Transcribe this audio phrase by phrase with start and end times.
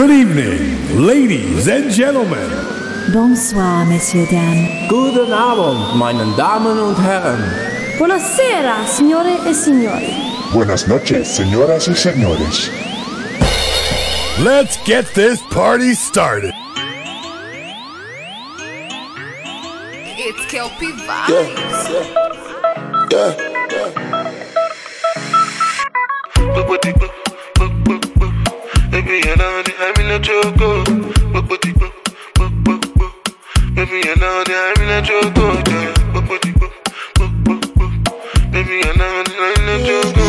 [0.00, 2.48] Good evening, ladies and gentlemen.
[3.12, 4.88] Bonsoir, messieurs, dames.
[4.88, 7.38] Guten Abend, meine Damen und Herren.
[7.98, 10.08] Buonasera, signore e signori.
[10.54, 12.70] Buenas noches, señoras y señores.
[14.38, 16.54] Let's get this party started.
[20.16, 21.90] It's Kelpie Vibes.
[23.12, 23.36] Yeah,
[23.70, 24.00] yeah.
[29.00, 30.84] Baby, I know that I'm in a choco.
[33.74, 35.00] Baby, I know that I'm in a.
[38.52, 40.24] Baby, know that I'm in a choco.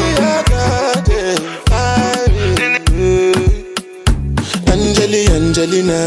[4.71, 5.99] Angeli, Angelina,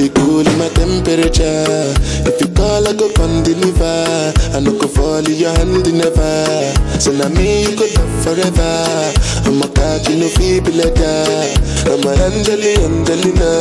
[0.00, 1.92] you cool in my temperature.
[2.24, 4.32] If you call, I go come deliver.
[4.56, 6.72] I no go fall in your hand never.
[6.98, 9.12] So now me you could love forever.
[9.44, 9.68] I'm a
[10.08, 11.52] you know feel be like that.
[11.84, 13.52] I'm a Angeli, Angelina.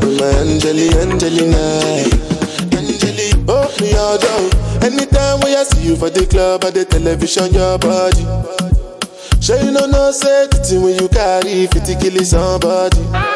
[0.00, 1.64] I'm a Angeli, Angelina.
[2.72, 4.48] Angeli, oh me all down.
[4.80, 8.24] Anytime when I see you for the club or the television, your body.
[9.42, 13.35] Sure you know no safety when you carry 50 kill somebody.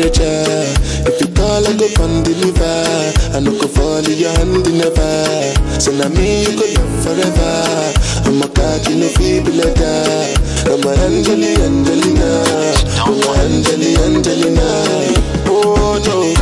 [0.00, 0.64] temperature.
[1.04, 3.36] If you call, I go come deliver.
[3.36, 5.80] I no go fall in your hand never.
[5.80, 7.92] So now me you go love forever.
[8.24, 8.48] I'm a
[8.88, 9.60] you know feel be.
[9.60, 12.44] I'm a Angeli, Angelina.
[13.04, 14.68] I'm a Angeli, Angelina.
[15.46, 16.32] Oh no,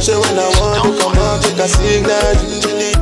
[0.00, 2.18] say when I want to come out, take a signal.
[2.34, 2.94] Angeli,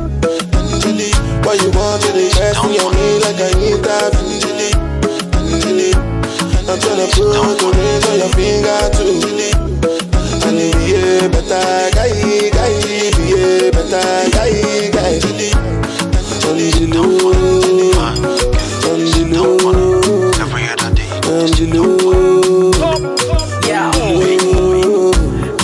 [0.53, 1.09] Angeli,
[1.45, 4.13] why you want to rest me on me like I need that?
[4.15, 4.86] Angeli.
[6.77, 9.17] On your finger too.
[10.45, 12.13] And be a better guy,
[12.53, 12.73] guy,
[13.17, 14.53] be a better guy,
[14.91, 15.17] guy.
[16.93, 17.33] Low,
[18.89, 19.01] on
[21.51, 22.71] the low.
[23.67, 23.91] Yeah.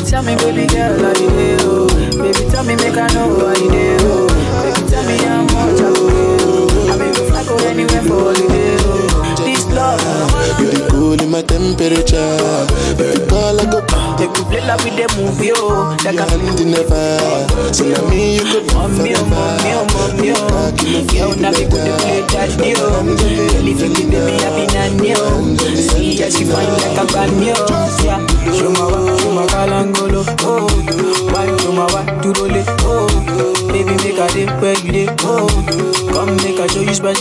[0.06, 1.88] Tell me, baby girl, how you do?
[2.22, 3.63] Baby, tell me, make I know how you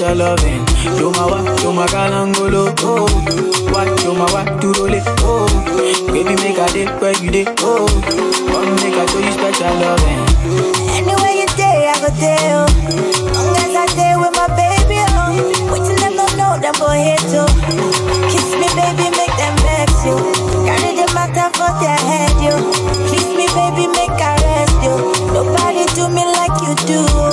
[0.03, 0.67] Special loving.
[0.99, 3.07] Show my wa, show my kalangolo, oh.
[3.71, 5.47] Wa, to roll it, oh.
[6.11, 7.87] Baby, make a day where you day, oh.
[8.51, 10.19] Come make I show you special loving.
[10.99, 12.51] Anywhere you day, I go there.
[12.51, 12.67] oh.
[13.31, 15.71] Long as I stay with my baby, oh.
[15.71, 17.47] Wait till them know them boy hate too.
[18.27, 20.19] Kiss me, baby, make them vex you.
[20.67, 22.59] Carry the matter for their head, you.
[23.07, 24.99] Kiss me, baby, make I rest you.
[25.31, 27.07] Nobody do me like you do.
[27.07, 27.32] Oh.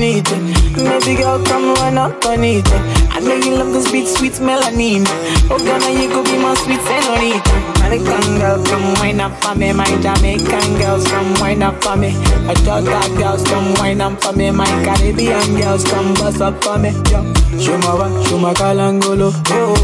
[0.00, 2.64] Down on girl, come run up on it.
[3.12, 5.04] I know you love this beat, sweet melanin.
[5.50, 7.70] Oh, Ghana, you could be my sweet senorita.
[7.84, 9.72] American girl, come wine up for me.
[9.72, 12.12] My Jamaican girls, come wine up for me.
[12.46, 14.50] My Georgia girls, come wine up for me.
[14.50, 16.90] My Caribbean girls, come bust up for me.
[17.10, 17.20] Yo.
[17.60, 19.76] Show my wa, show my kalangolo, oh.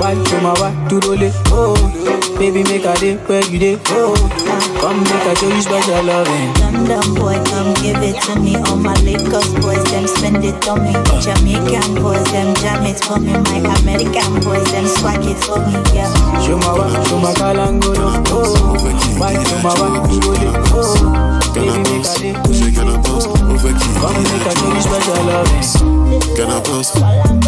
[0.00, 1.20] Why, show my wa, to roll
[1.52, 2.38] oh.
[2.38, 4.14] Baby, make a day where you day, oh.
[4.90, 6.50] Come make I show you special loving.
[6.58, 8.58] London boy, come give it to me.
[8.66, 10.90] All my Lagos boys, them spend it on me.
[11.22, 13.30] Jamaican boys, them jam it for me.
[13.30, 15.78] My American boys, them swag it for me.
[15.94, 16.10] Yeah.
[16.42, 18.74] Show my wa, show my kalangolo, oh.
[19.14, 21.38] Why, show my wa, to it, oh.
[21.54, 23.30] Baby, make a day where you day, oh.
[23.30, 25.70] Come make I show you special loving.
[26.34, 26.90] Can I bounce?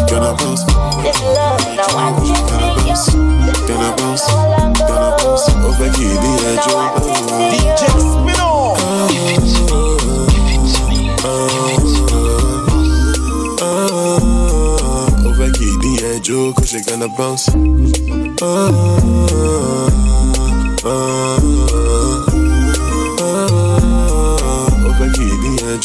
[0.07, 0.63] Can I bounce?
[1.03, 3.67] This love, now one ting Can I ting you.
[3.67, 4.62] Can I bounce?
[5.49, 6.67] Over here, the edge.
[6.67, 6.77] You.
[15.29, 16.29] Over here, the edge.
[16.55, 17.49] Cause she gonna bounce.
[18.41, 18.71] Ah,
[20.85, 21.72] ah, ah.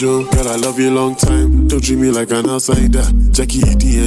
[0.01, 1.67] Girl, I love you long time.
[1.67, 3.03] Don't treat me like an outsider.
[3.33, 3.63] Jackie,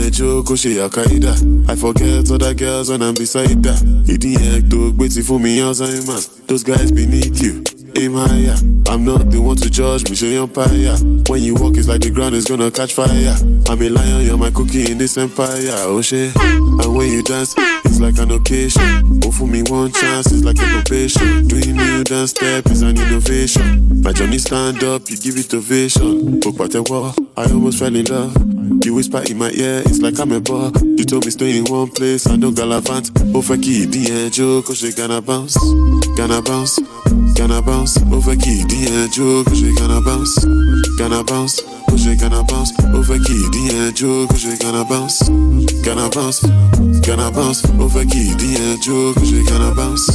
[0.09, 1.35] Joe, Koshe Akaida.
[1.69, 3.65] I forget other girls when I'm beside.
[4.07, 6.27] Idiot, dog, waiting for me, Alzheimer's.
[6.47, 7.61] Those guys beneath you
[7.97, 8.55] aim higher.
[8.88, 10.97] I'm not the one to judge me, show empire.
[11.27, 13.35] When you walk, it's like the ground is gonna catch fire.
[13.69, 15.71] I'm a lion, you're my cookie in this empire.
[15.88, 16.35] Oh shit.
[16.35, 17.53] And when you dance,
[17.85, 19.21] it's like an occasion.
[19.23, 21.47] Oh, for me, one chance, it's like a probation.
[21.47, 24.01] Doing new dance step is an innovation.
[24.01, 26.41] My journey stand up, you give it ovation.
[26.45, 28.61] Oh, I almost fell in love.
[28.83, 30.72] You whisper in my ear, it's like I'm a bar.
[30.81, 33.12] You told me stay in one place, I don't galavant.
[33.36, 35.56] Oh, fuck it, the joke, cause she gonna bounce,
[36.18, 36.80] gonna bounce,
[37.36, 40.45] gonna bounce over dit un jour que j'ai gonna bounce,
[40.98, 45.24] gonna bounce, que j'ai gonna bounce, over dit un jour que j'ai gonna bounce,
[45.84, 46.42] gonna bounce,
[47.06, 50.10] gonna bounce, over dit un jour que j'ai gonna bounce,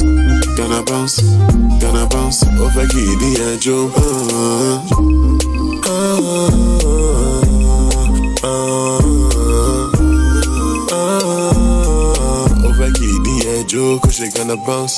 [0.55, 1.21] gonna bounce,
[1.79, 3.91] gonna bounce, over qui dit un jour.
[5.89, 6.96] Over
[13.87, 14.97] un jour que gonna bounce.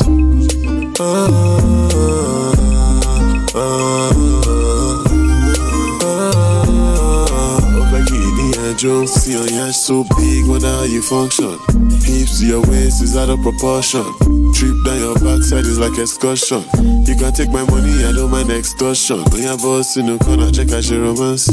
[8.78, 11.60] Joe, see on your yash so big, wonder how you function.
[12.02, 14.06] Hips your waist is out of proportion.
[14.54, 16.64] Trip down your backside is like excursion.
[17.06, 19.20] You can take my money, I don't mind extortion.
[19.32, 21.50] When your boss in the corner, check out your romance.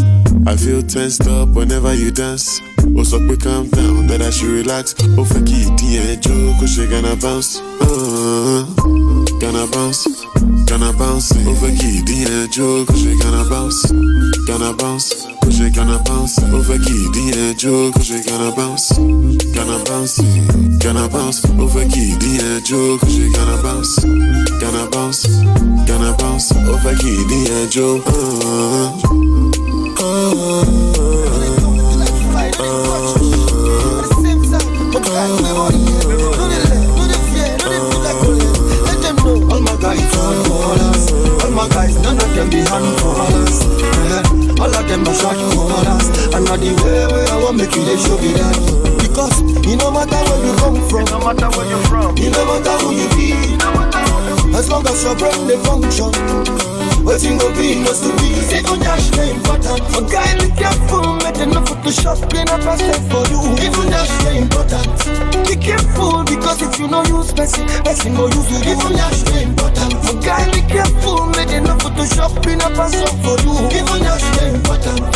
[0.46, 2.60] I feel tensed up whenever you dance.
[2.96, 4.94] Oh, so quick, calm down, that I should relax.
[5.18, 7.58] Oh, fuck it, yeah, Joe, cause she gonna bounce.
[7.58, 8.62] Uh-huh.
[9.40, 10.06] Gonna bounce,
[10.70, 11.32] gonna bounce.
[11.32, 13.90] Over qui dit un joke, j'ai gonna bounce,
[14.46, 15.26] gonna bounce.
[15.50, 16.38] J'ai gonna bounce.
[16.54, 18.92] Over qui dit un joke, j'ai gonna bounce,
[19.52, 20.20] gonna bounce,
[20.78, 21.42] gonna bounce.
[21.58, 23.98] Over qui dit un joke, j'ai gonna bounce,
[24.60, 25.26] gonna bounce,
[25.86, 26.52] gonna bounce.
[26.70, 28.06] Over qui dit un joke.
[28.06, 29.25] Uh,
[54.56, 56.75] As long as your brain they function.
[57.06, 61.50] Waiting go be must be Even dash the important A guy be careful Make them
[61.50, 64.90] not Photoshop Clean up a step for you Even dash the important
[65.46, 69.38] Be careful Because if you know use person Person go use you Even dash the
[69.38, 73.54] important A guy be careful Make them not Photoshop Clean up a step for you
[73.70, 75.06] Even dash the important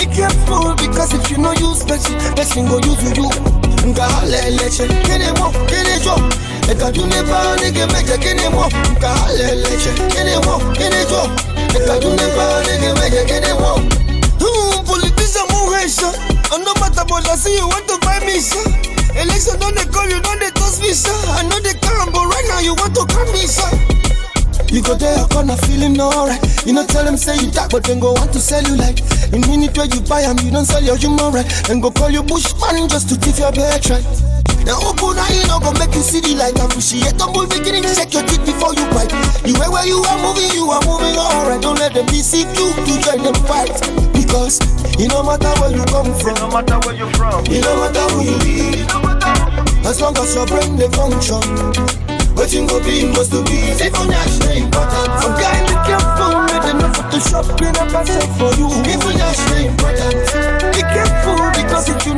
[0.00, 3.28] Be careful Because if you know use person Person go use you
[3.92, 6.16] Nga haleleche Kene mo Kene jo
[6.72, 8.64] Eka duneba Nige meje kene mo
[8.96, 11.33] Nga haleleche Kene mo Kene jo
[11.74, 13.48] Eka duneba Nige meje kene
[14.40, 16.12] Hmm, politician muhesha
[16.64, 18.62] no matter but I see you want to buy me sir
[19.16, 22.26] Election don't they call you don't they toss me sir I know they can but
[22.26, 23.70] right now you want to come me sir
[24.70, 26.42] you go there, your corner feeling alright.
[26.66, 28.98] You know, tell them say you dark, but then go want to sell you like.
[29.32, 31.46] In minute where you buy them, you don't sell your human right.
[31.68, 34.33] Then go call you bushman just to thief your bet right.
[34.64, 36.56] Now open eye, you know, go make you see the light.
[36.56, 39.12] Appreciate tumble beginning, check your teeth before you bite.
[39.44, 41.60] You way where you are moving, you are moving alright.
[41.60, 43.76] Don't let them deceive you to join them fight.
[44.16, 44.56] Because
[44.96, 47.72] it no matter where you come from, it no matter where you from, it no
[47.76, 48.84] matter who you be.
[49.84, 51.44] As long as your brain they function.
[52.36, 56.62] Waiting go be must to be Even that's the important Some guy be careful Make
[56.66, 60.33] them not Photoshop Clean up set for you that's the important Be careful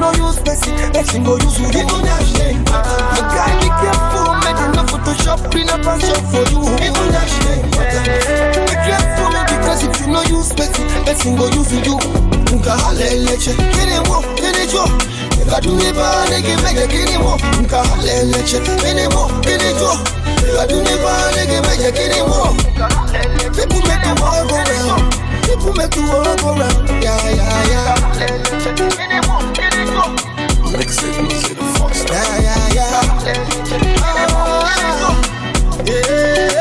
[0.06, 3.66] You know use person Person go use you Even that's the important Some guy be
[3.66, 6.62] careful Make not Photoshop up and set for you.
[6.78, 7.22] Even the
[7.58, 8.06] important
[8.70, 11.98] Be careful Because if you know use person Person go use you.
[12.54, 14.86] Nka haleleche Kene mo Kene jo
[15.50, 19.90] Kaduneba nege meje kini mo Nka haleleche Kene mo Kene jo
[20.54, 22.54] Kaduneba nege meje kini mo
[23.58, 25.25] People make the world go round
[25.58, 27.94] People make the world go round Yeah, yeah, yeah
[30.72, 32.04] Mix it, mix it, fox.
[32.04, 35.22] Yeah, yeah, yeah Ah,
[35.86, 36.55] Yeah,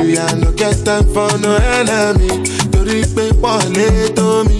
[0.00, 0.18] energy.
[0.18, 2.28] I no get time for no enemy.
[2.72, 4.58] Torí pé pọ̀lẹ́ tó mi.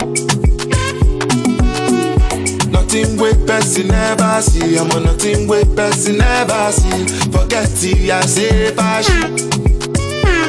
[2.73, 4.76] Nothing wey person never see.
[4.78, 7.06] I'm on nothing wey person never see.
[7.32, 9.37] Forget it, I say fashion.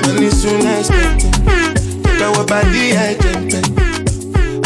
[0.06, 1.34] Money soon expected.
[2.20, 3.64] Tọwọ́ bá di ẹ̀jẹ̀ pẹ̀.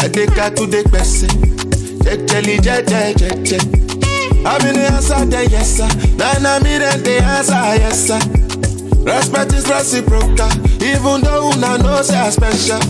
[0.04, 1.32] Adéka tún dé gbẹ̀sẹ̀.
[2.04, 3.60] Jẹjẹli jẹjẹ.
[4.48, 5.88] I'm in the answer, yes sir.
[6.20, 8.35] I'm in the answer, yes sir.
[9.06, 10.50] Respect is reciprocal,
[10.82, 12.82] even though una know say I special.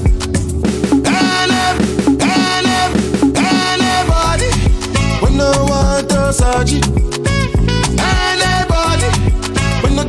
[1.05, 1.61] Any,
[2.25, 2.79] any,
[3.37, 4.49] anybody,
[5.21, 6.81] we no want surgery.
[7.99, 9.09] Eh, anybody,
[9.83, 10.05] we no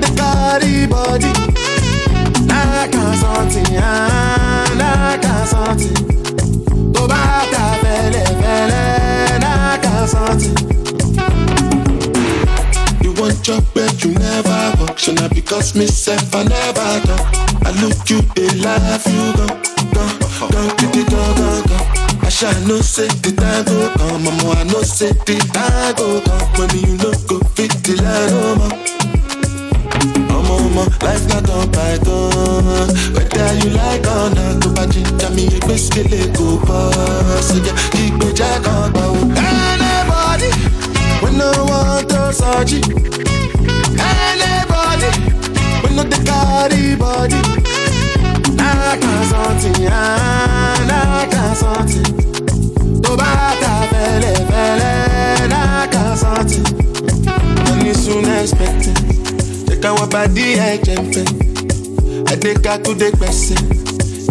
[0.87, 1.31] body.
[2.47, 3.17] Nah, can't
[5.21, 5.39] can't
[10.17, 10.65] something.
[10.65, 10.76] Can't.
[13.17, 17.25] You want job where you never work, so now because me self I never done.
[17.65, 19.47] I look you, they laugh you go,
[19.93, 20.05] go,
[20.53, 21.77] go, to the go, go, go.
[22.25, 26.21] I shall no say the time go come, mama, I no say the time go
[26.21, 26.47] come.
[26.61, 28.83] When you no go fit the line, oh mama.
[30.37, 35.43] Ọmọ ọmọ life na dán python Whether you like or not Tó bá jíjà mi
[35.57, 36.81] ẹgbẹ́ sílẹ̀ kò bọ́
[37.47, 39.17] Sọ́jà kí gbèjà kan gbà ó.
[39.17, 39.56] Anybody
[42.65, 42.77] to
[44.01, 45.09] Anybody
[45.83, 47.37] we no dey carry body
[48.57, 52.07] Nah kan something, nah kan something.
[53.03, 53.29] Tó bá
[53.61, 56.65] ta fẹ́lẹ́ fẹ́lẹ́ nah kan something
[57.65, 58.97] Money soon expected
[59.81, 61.25] káwọn bá dí ẹ̀jẹ̀ fẹ́
[62.31, 63.59] Adéka tún dé gbẹ̀sẹ̀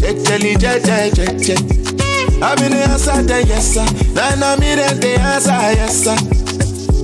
[0.02, 1.56] Jẹjẹli jẹjẹ jẹjẹ
[2.36, 3.86] in the answer, yes sir.
[4.14, 6.35] Then I'm in the answer, yes sir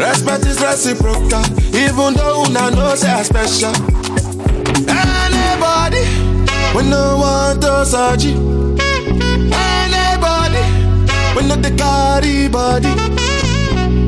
[0.03, 1.45] Respect is reciprocal,
[1.75, 3.73] even though una know say I special.
[4.89, 6.03] Anybody,
[6.77, 8.33] we no want to surgery.
[9.55, 10.65] Anybody,
[11.37, 12.89] we no the carry body.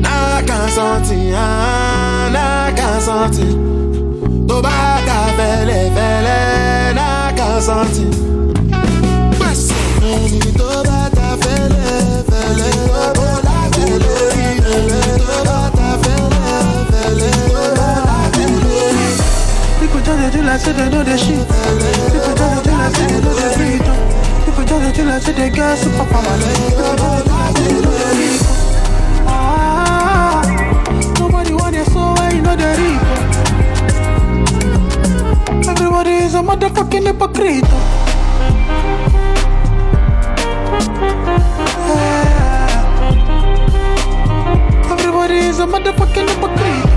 [0.01, 4.47] Nah, can't something, ah, nah, can't something.
[4.47, 8.34] To bá ta fẹ́lẹ́ fẹ́lẹ́, nah, can't something.
[20.65, 21.45] Say they know the shit.
[21.45, 23.87] People just dey do like say they know the breathe.
[24.45, 26.37] People dey do like say they get super power.
[26.37, 26.81] People dey do
[27.31, 28.41] like say they know the reap.
[29.27, 30.41] Ah,
[31.19, 33.01] nobody want it so you know the reap.
[35.67, 37.69] Everybody is a motherfucking hypocrite.
[41.95, 44.91] Yeah.
[44.91, 46.94] Everybody is a motherfucking hypocrite.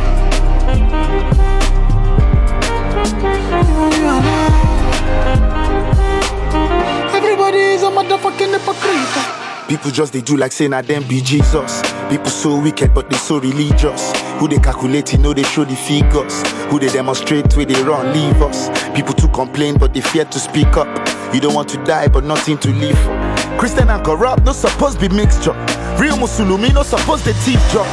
[7.14, 9.68] Everybody is a motherfucking hypocrite.
[9.68, 11.82] People just they do like saying I them be Jesus.
[12.08, 14.12] People so wicked but they so religious.
[14.38, 16.42] Who they calculate, you know they show the figures.
[16.70, 18.70] Who they demonstrate where they run, leave us.
[18.96, 20.88] People to complain but they fear to speak up.
[21.34, 23.58] You don't want to die but nothing to live for.
[23.58, 25.52] Christian and corrupt, no supposed be mixture.
[25.98, 27.86] Real Musulumi, no supposed the thief job.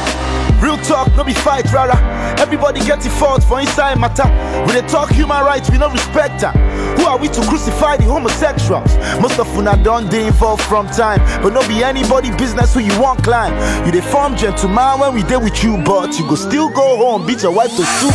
[0.60, 1.96] Real talk, no be fight, rara.
[2.38, 4.24] Everybody get the fault for inside matter.
[4.66, 6.54] We they talk human rights, we no respect them.
[6.98, 8.96] Who are we to crucify the homosexuals?
[9.20, 12.98] Most of una done they involved from time, but no be anybody business who you
[13.00, 13.52] want climb.
[13.86, 17.26] You they form gentleman when we deal with you, but you go still go home,
[17.26, 18.14] beat your wife to soup.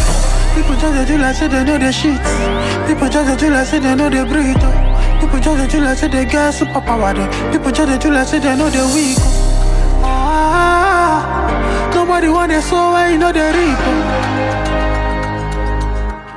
[0.55, 2.19] People just do like say they know the shit.
[2.87, 4.59] People just do like say they know the breathe.
[5.21, 7.13] People just do like say they get super power.
[7.51, 9.40] People just do like say they know the weak.
[10.03, 12.77] Ah, nobody want it so
[13.07, 13.79] you know the reap.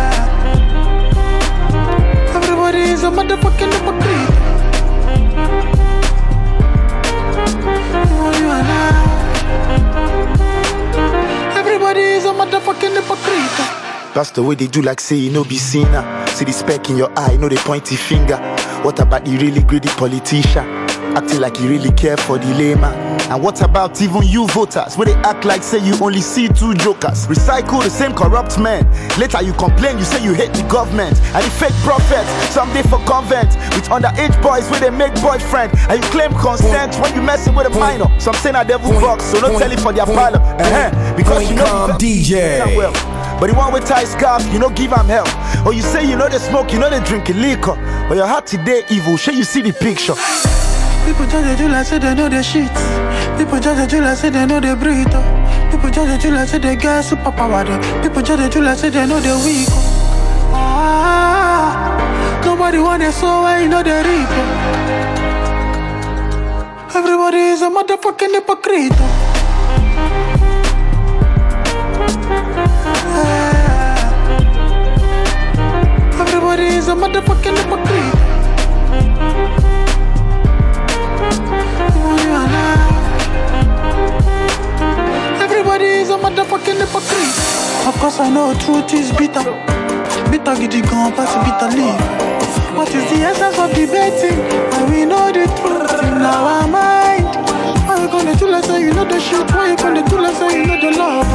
[2.36, 4.34] Everybody is a motherfucking hypocrite.
[11.58, 14.14] Everybody is a motherfucking hypocrite.
[14.14, 16.27] That's the way they do like say you know be sinner.
[16.38, 18.38] See the speck in your eye, know the pointy finger.
[18.84, 20.70] What about the really greedy politician?
[21.18, 22.94] Acting like you really care for the layman.
[23.32, 24.96] And what about even you voters?
[25.00, 27.26] Where they act like say you only see two jokers.
[27.26, 28.86] Recycle the same corrupt men.
[29.18, 31.20] Later you complain, you say you hate the government.
[31.34, 33.58] And the fake prophets, someday for convent.
[33.74, 35.74] With underage boys where they make boyfriend.
[35.90, 38.14] And you claim consent when you messing with a minor.
[38.20, 40.38] Some say na devil box, so don't tell it for their parlor.
[40.38, 41.18] Uh-huh.
[41.18, 42.78] Because you know DJ.
[42.78, 42.94] well.
[43.40, 45.28] But the one with tie scarf, you know give him help.
[45.66, 47.76] Or you say you know they smoke, you know they drink liquor.
[48.10, 50.16] But your heart today evil, sure you see the picture.
[51.06, 52.72] People dey do like say they know the shit.
[53.38, 55.08] People judge you like say they know they breathe.
[55.14, 55.24] oh.
[55.72, 57.64] People judge you like say they get superpower.
[57.70, 58.02] oh.
[58.02, 59.68] People judge you like say they know they weak.
[59.70, 60.52] oh.
[60.54, 64.28] Ah, nobody want it so I know they reap.
[64.32, 64.48] oh.
[66.96, 68.94] Everybody is a motherfucking hypocrite.
[76.58, 78.18] Everybody is a motherfucking hypocrite.
[85.40, 87.88] Everybody is a motherfucking hypocrite.
[87.88, 89.44] Of course, I know truth is bitter.
[90.32, 92.76] Bitter giddy gone, pass it bitter leaf.
[92.76, 94.40] What is the essence of debating?
[94.74, 97.38] And we know the truth in our mind.
[97.86, 99.48] Why you gonna do say you know the shit?
[99.52, 101.28] Why you gonna do say you know the love?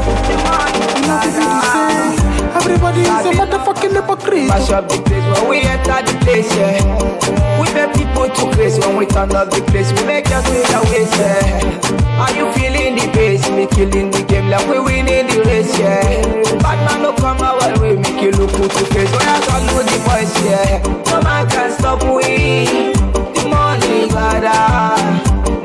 [0.98, 2.21] You know to be the same.
[2.54, 4.48] Everybody is a motherfucking hypocrite.
[4.48, 6.80] Mash up the place when we enter the place, yeah.
[7.60, 9.92] We make people too crazy when we turn up the place.
[9.92, 12.20] We make us feel the waste, yeah.
[12.22, 13.48] Are you feeling the bass?
[13.50, 16.02] Me killing the game like we winning the race, yeah.
[16.60, 19.10] Bad man no come our way, make you look good to face.
[19.10, 20.82] When I know the voice, yeah.
[21.10, 22.92] No man can stop we.
[23.34, 25.00] The money gather.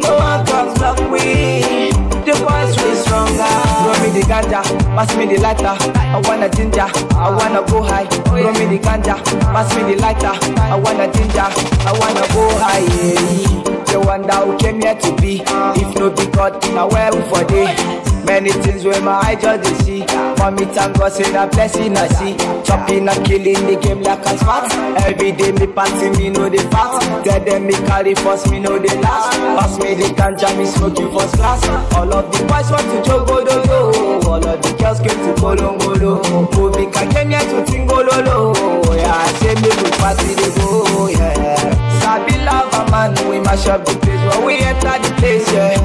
[0.01, 1.91] No one can stop we.
[2.25, 3.53] The voice we stronger.
[3.83, 4.61] Throw me the ganja,
[4.97, 5.75] pass me the lighter.
[5.95, 8.05] I wanna ginger, I wanna go high.
[8.05, 9.15] Throw me the ganja,
[9.53, 10.33] pass me the lighter.
[10.59, 11.47] I wanna ginger,
[11.85, 12.79] I wanna go high.
[12.79, 13.93] Yeah.
[13.93, 15.41] The one that who came here to be.
[15.79, 18.16] If no be God, now where we for day?
[18.27, 19.99] Many things where my eye just they see.
[20.37, 22.35] Mommy thank God say that blessing I see.
[22.67, 24.69] Chopping and killing the game like a smart.
[25.07, 27.01] Every day me party me know the fact.
[27.25, 29.31] Tell them me carry first me know the last.
[29.57, 31.63] Pass me the ganja me smoking first class.
[31.95, 34.27] All of the boys want to jogo do do.
[34.29, 36.21] All of the girls came to Kolongolo.
[36.53, 38.53] Movie can came here to Tingololo.
[38.93, 41.07] Yeah, say me we party they go.
[41.07, 41.99] Yeah.
[42.03, 45.77] Sabi love man, we mash up the place when we enter the place, yeah.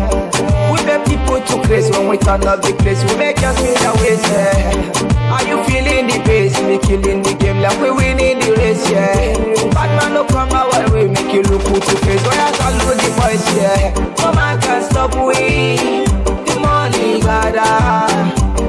[0.72, 3.74] We make people too crazy when we turn up the place, we make us feel
[3.74, 5.32] the waste, yeah.
[5.32, 6.60] Are you feeling the bass?
[6.60, 9.32] Me killing the game like we winning the race, yeah.
[9.72, 12.20] Bad man no come our way, we make you look good to face.
[12.26, 13.94] When I know the voice, yeah.
[14.20, 16.04] No man can stop we.
[16.44, 18.12] The money gather.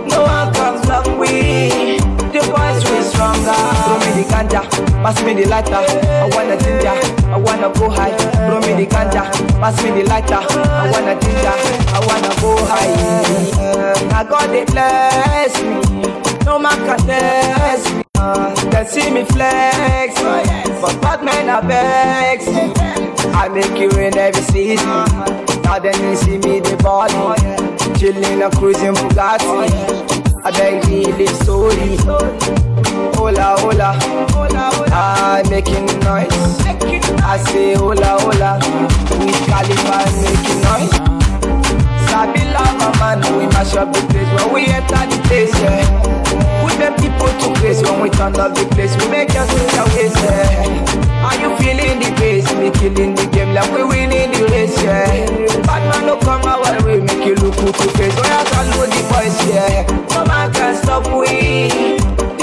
[0.07, 1.99] No one can stop we.
[2.31, 3.59] The voice we stronger.
[3.83, 4.61] Throw me the ganja,
[5.03, 5.75] pass me the lighter.
[5.75, 6.95] I wanna ginger,
[7.27, 8.15] I wanna go high.
[8.47, 9.23] Throw me the ganja,
[9.59, 10.39] pass me the lighter.
[10.39, 11.55] I wanna ginger,
[11.93, 12.91] I wanna go high.
[14.17, 15.75] I God they bless me,
[16.45, 18.03] no man can test me.
[18.71, 20.15] They see me flex,
[20.81, 22.47] but bad men are vex.
[23.35, 24.87] I make you in every season.
[25.63, 27.13] Now then you see me the body,
[27.99, 30.12] chilling and cruising Bugatti.
[30.45, 31.95] I beg me live story.
[33.15, 33.97] Hola, hola,
[34.91, 36.29] I'm making noise.
[37.23, 38.59] I say hola, hola,
[39.19, 40.93] we Khalifa making noise.
[42.09, 46.22] Sabi lava man, we mash up the place when we enter the place, yeah.
[46.73, 48.95] We make people too crazy when we turn up the place.
[48.97, 51.23] We make us feel the waste, yeah.
[51.23, 52.51] Are you feeling the bass?
[52.55, 55.27] Me killing the game like we winning the race, yeah.
[55.67, 58.15] Bad man no come our way, we make you look good to face.
[58.15, 59.85] When I can know the voice, yeah.
[60.15, 61.69] No man can stop we.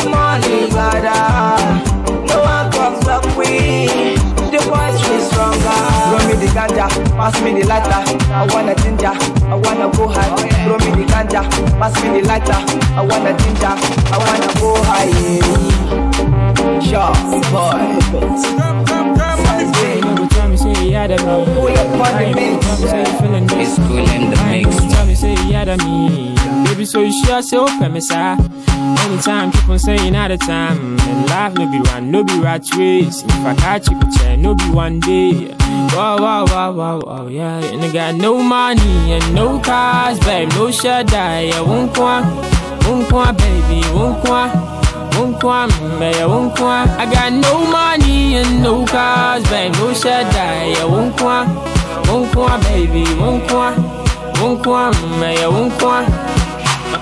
[0.00, 1.89] The money gather.
[6.61, 8.01] Ganja, pass me the lighter.
[8.33, 9.14] I wanna ginger,
[9.49, 10.29] I wanna go high.
[10.64, 11.42] Throw me the ganja,
[11.79, 12.61] pass me the lighter.
[12.96, 13.75] I wanna ginger,
[14.12, 15.11] I wanna go high.
[16.81, 17.16] Sharp
[20.31, 21.44] Tell me, say you had a me.
[21.55, 22.66] Pull up on the mix.
[22.66, 23.79] Tell say you feeling this.
[23.79, 24.92] It's cool in the mix.
[24.92, 26.49] Tell me, say you had a me.
[26.70, 28.37] Baby, so you sure say open me, sir.
[28.78, 31.00] Anytime keep on saying all the time.
[31.00, 33.24] And life no be run, no be rat race.
[33.24, 35.52] If I catch you, chair, no be one day.
[35.92, 37.59] Wow, wow, wow, wow, wow, yeah.
[37.59, 42.37] And I got no money and no cars, babe, no shut Yeah, won't come,
[42.87, 44.50] won't come, baby, won't come.
[45.18, 46.88] Won't come, mm, baby, won't come.
[46.88, 51.52] I got no money and no cars, babe, no shut Yeah, won't come,
[52.06, 53.74] won't come, baby, won't come.
[54.40, 56.39] Won't come, mm, baby, won't come.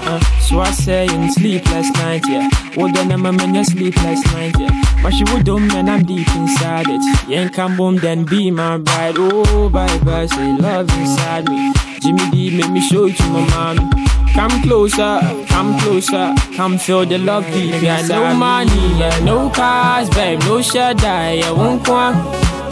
[0.09, 0.21] Uh-uh.
[0.41, 2.49] So I say in sleepless night, yeah.
[2.77, 4.71] Well, then I'm a man, sleepless night, yeah.
[5.03, 7.29] But she would do man, I'm deep inside it.
[7.29, 9.17] Yank come boom, then be my bride.
[9.19, 11.73] Oh, bye bye, say love inside me.
[12.01, 13.91] Jimmy D, make me show it to my mom.
[14.33, 20.09] Come closer, come closer, come feel the love deep inside No money, yeah, no cars,
[20.11, 21.51] babe, no shut yeah.
[21.51, 22.17] Won't come,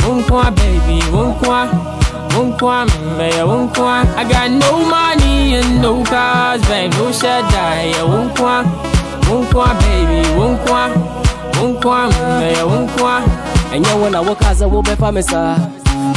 [0.05, 2.06] won't come, baby, won't come.
[2.37, 4.07] Won't baby, won't come.
[4.09, 8.03] I got no money and no cars, babe, no shut yeah.
[8.03, 8.67] Won't come,
[9.27, 10.93] won't come, baby, won't come.
[11.57, 13.25] Won't come, baby, won't come.
[13.73, 15.57] ɛnyɛ wo na woka sɛ wobɛfa me saa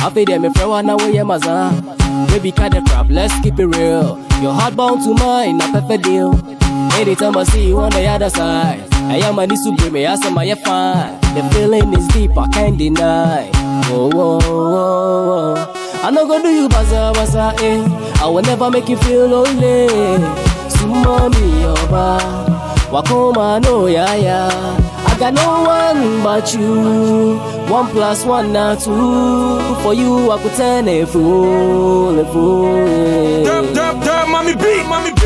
[0.03, 1.71] I feel them, if I wanna wear your maza.
[2.27, 4.19] Baby, cut the crap, let's keep it real.
[4.41, 6.35] Your heart bound to mine, a perfect deal.
[6.99, 10.33] Anytime I see you on the other side, I am a new supreme, I am
[10.33, 11.17] my fine.
[11.33, 13.49] The feeling is deep, I can't deny.
[13.87, 15.78] Whoa, whoa, whoa, whoa.
[16.01, 17.83] I no go do you baza baza, eh.
[18.21, 19.87] I will never make you feel lonely.
[20.69, 22.17] Sumo mi oba,
[22.91, 24.49] wakoma no ya ya.
[25.05, 27.37] I got no one but you.
[27.69, 29.59] One plus one now two.
[29.83, 33.43] For you, I could turn a fool, a fool.
[33.43, 35.18] Dub, dub, dub, mommy beat, mommy beat,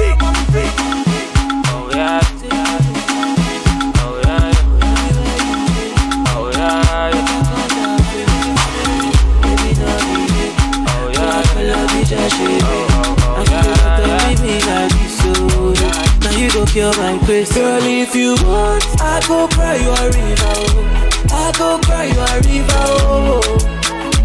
[16.74, 21.30] Go my grace Girl, if you want, I go cry you a river oh.
[21.30, 23.42] I go cry you a river oh.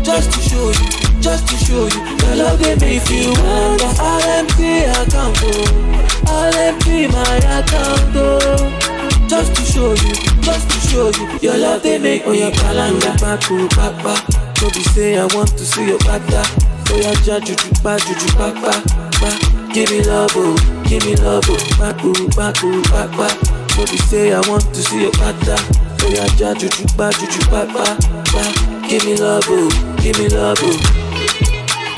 [0.03, 2.01] Just to show you, just to show you.
[2.25, 6.25] Your love they make you want I'll empty account oh.
[6.27, 9.29] I'll empty my account oh.
[9.29, 11.39] Just to show you, just to show you.
[11.43, 13.13] Your love they make me Oh your calendar.
[13.77, 14.25] Back back
[14.63, 16.23] No be say I want to see your back
[16.91, 17.55] Oh yeah, juju
[17.99, 19.69] juju ba ba.
[19.75, 23.29] Give me love, oh, give me love, oh, ba boo ba boo ba ba.
[23.77, 25.57] No be say I want to see your bata.
[26.03, 27.97] Oh yeah, ja juju ba juju ba ba
[28.33, 28.43] ba.
[28.89, 29.69] Give me love, oh,
[30.03, 31.89] give me love, oh.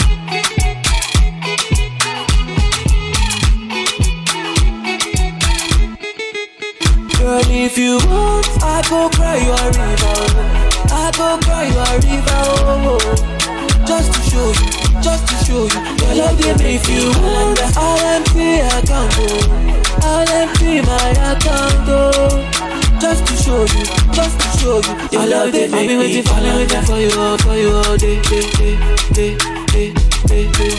[7.18, 10.14] Girl, if you want, I go cry you a river.
[10.16, 10.88] Oh.
[10.90, 12.40] I go cry you a river.
[12.48, 13.86] Oh, oh, oh.
[13.86, 14.68] Just to show you,
[15.02, 15.80] just to show you.
[16.00, 17.68] Your love they make you wonder.
[18.12, 20.26] Empty account, oh.
[20.30, 22.46] Empty my account, oh.
[23.00, 25.08] Just to show you, just to show you.
[25.12, 28.20] Your love they make me waiting for me, waiting for you, for you all day,
[28.22, 28.76] day, day,
[29.12, 29.36] day,
[29.76, 29.94] day.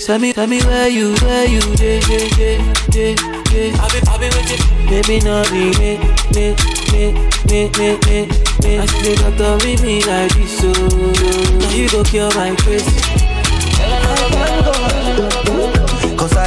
[0.06, 2.58] Tell me, tell me where you, where you, day, day, day,
[2.90, 3.72] day, day.
[3.74, 4.62] I've been, I've been waiting.
[4.90, 5.98] Maybe not me, me,
[6.34, 6.56] me,
[6.92, 7.14] me,
[7.48, 8.28] me, me,
[8.62, 8.78] me.
[8.78, 13.21] I see the doctor with me like this, so now you go cure my face.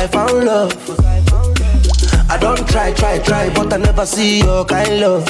[0.05, 0.71] I found love.
[2.29, 5.27] I don't try, try, try, but I never see your kind love.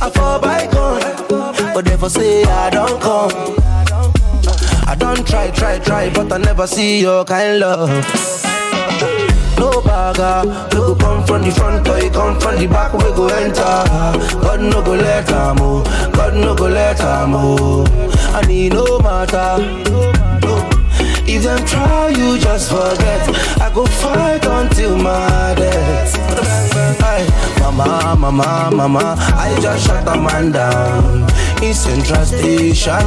[0.00, 1.00] I fall by gun,
[1.74, 3.56] but they say I don't come.
[4.86, 7.90] I don't try, try, try, but I never see your kind love.
[9.58, 13.00] No bagger, no go come from the front or you come from the back, we
[13.00, 13.64] go enter.
[14.42, 15.82] God no go let her oh.
[15.82, 17.88] move, God no go let her move.
[18.32, 20.19] I need no matter.
[21.32, 23.22] If them try, you just forget.
[23.60, 26.18] I go fight until my death.
[27.04, 27.24] Aye,
[27.60, 31.30] mama, mama, mama, I just shut a man down
[31.62, 33.06] in Central Station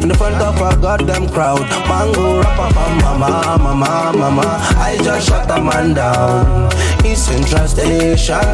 [0.00, 1.66] in the front of a goddamn crowd.
[1.88, 2.70] Mango rapper,
[3.02, 4.46] mama, mama, mama,
[4.78, 6.70] I just shut a man down
[7.04, 8.46] in Central Station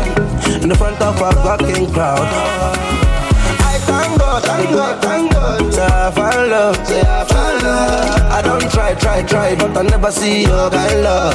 [0.63, 3.14] in the front of a goddamn crowd.
[3.95, 5.75] Thank God, thank God, thank God.
[5.75, 8.33] Say I found love, say I found love.
[8.37, 11.35] I don't try, try, try, but I never see your kind love.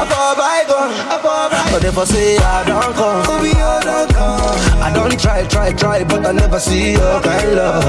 [0.00, 3.38] I fall by gun, I fall by But if I say I don't come, oh,
[3.38, 4.40] baby, you don't come.
[4.82, 7.84] I don't try, try, try, but I never see your kind love.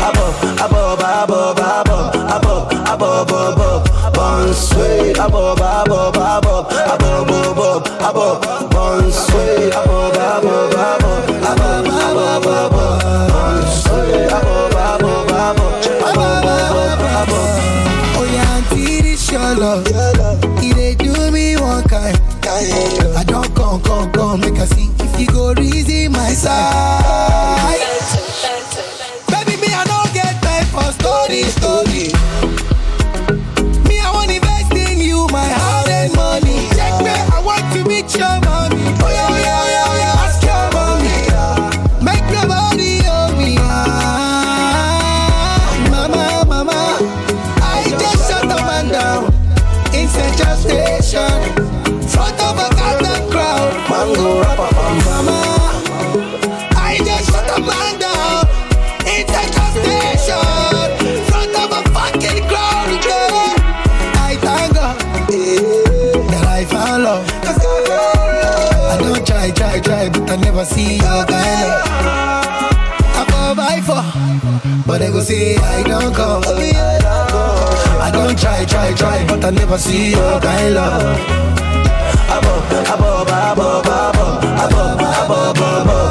[0.00, 5.10] Above, above, above, above, above, above, above, one sway.
[5.12, 9.68] Above, above, above, above, above, above, one sway.
[9.68, 9.99] Above, above,
[22.62, 27.49] I don't come, come, come, make I see if you go easy my side.
[70.60, 71.72] Never see your kind.
[73.16, 74.04] I fall by four,
[74.86, 76.42] but they go say I don't come.
[76.46, 81.18] I don't try, try, try, but I never see your kind love.
[82.36, 82.72] above.
[82.92, 86.09] Above, above, above, above, above, above,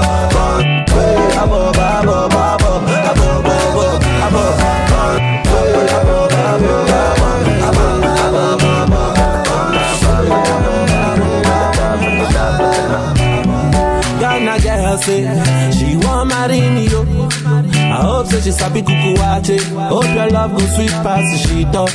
[18.49, 19.59] hope say she sabi kuku wache.
[19.89, 21.89] Hope your love go sweet past the sheet up.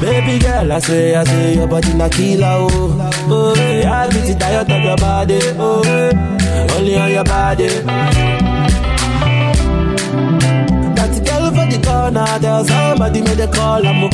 [0.00, 3.10] Baby girl, I say, I say, your body na killer, oh.
[3.30, 5.82] Oh, I get it tired of your body, oh.
[6.76, 7.68] Only on your body.
[10.94, 14.10] That girl for the corner, tell somebody make the call, I'm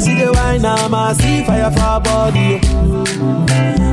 [0.00, 3.04] see the wine, I'm a see fire for body, oh.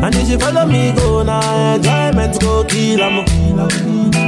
[0.04, 4.27] And if you follow me, go now, enjoyment go kill, I'm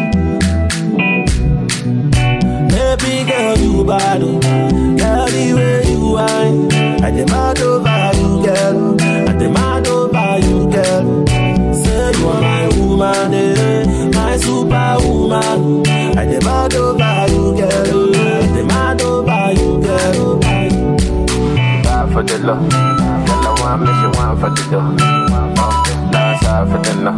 [2.90, 4.22] Baby girl, you bad.
[4.22, 6.72] Girl, the way you whine
[7.04, 8.98] I demand over you, girl
[9.30, 11.28] I demand over you, girl
[11.72, 19.02] Say you are my woman, eh My superwoman I demand over you, girl I demand
[19.04, 24.64] over you, girl Die for the love Girl, I want me, she want for the
[24.72, 27.12] dough Die side for the no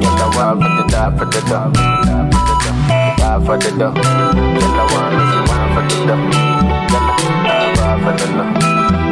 [0.00, 2.27] Girl, I want for the die for the dough
[3.46, 6.22] For the dough Girl, I want me, she want for the dough
[6.90, 7.06] Girl,
[7.48, 8.44] I die for the no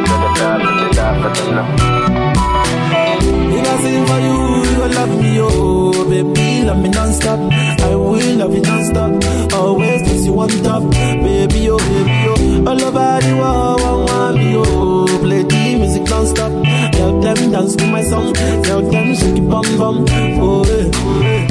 [0.05, 1.63] Girl, I die for the die for the no
[3.57, 4.37] If I sing for you,
[4.69, 7.39] you love me, oh Baby, love me non-stop.
[7.81, 9.11] I will love you non-stop.
[9.53, 10.83] Always place you on top.
[10.91, 12.69] Baby, oh, baby, oh.
[12.69, 15.05] All over the world, one want me, oh.
[15.21, 16.51] Play the music non-stop.
[16.93, 18.33] Tell them dance to my song.
[18.63, 20.05] Tell them shake it bum bum.
[20.39, 21.46] Oh, eh.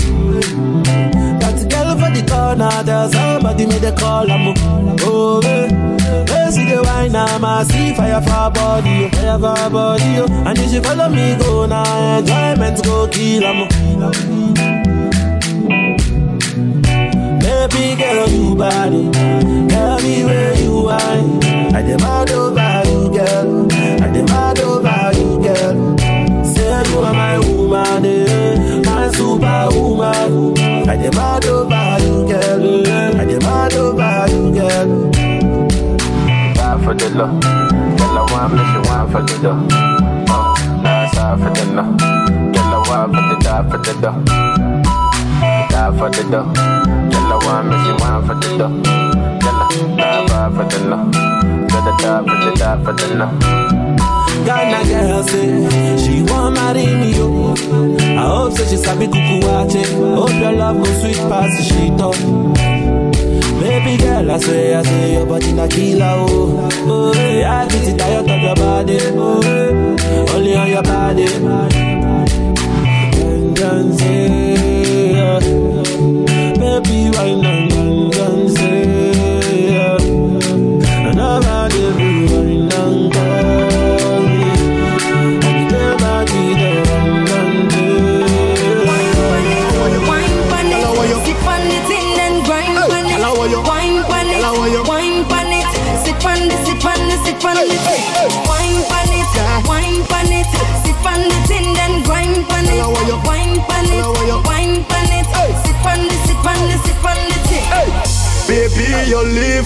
[2.17, 4.55] The corner Tell somebody make the call, I'm
[5.03, 5.69] oh, eh
[6.25, 10.27] They see the wine, I'm a see fire for body, oh, fire for body, oh.
[10.47, 13.69] And if she follow me, go now, enjoyment go kill, I'm
[17.39, 19.11] Baby girl, you body,
[19.69, 21.45] tell me where you whine.
[21.75, 23.73] I demand over you, girl.
[24.03, 25.99] I demand over you, girl.
[26.45, 30.59] Say you are my woman, eh, my superwoman.
[30.89, 31.86] I demand over you,
[32.47, 32.87] girl.
[33.21, 35.11] I demand over you, girl.
[36.55, 39.67] Die for the love Girl, I want me, she want for the dough
[40.33, 41.83] uh, Die side for the no
[42.53, 44.19] Girl, I want for the die for the dough
[45.71, 46.53] Die for the dough
[47.11, 48.75] Girl, I want me, she want for the dough
[49.43, 50.99] Girl, I for the no
[51.69, 53.66] Girl, I die for the die for the no
[54.47, 57.55] Ghana girl say she want marry me yo.
[58.17, 59.83] I hope say she sabi kuku wache.
[60.17, 62.17] Hope your love go sweet past the sheet up.
[63.61, 66.69] Baby girl, I swear, I say your body na killer oh.
[66.89, 68.99] Oh, I get it tired of your body.
[69.17, 71.27] Oh, only on your body.
[73.17, 75.41] Vengeance, yeah.
[75.43, 76.25] Oh.
[76.61, 77.56] Baby, why not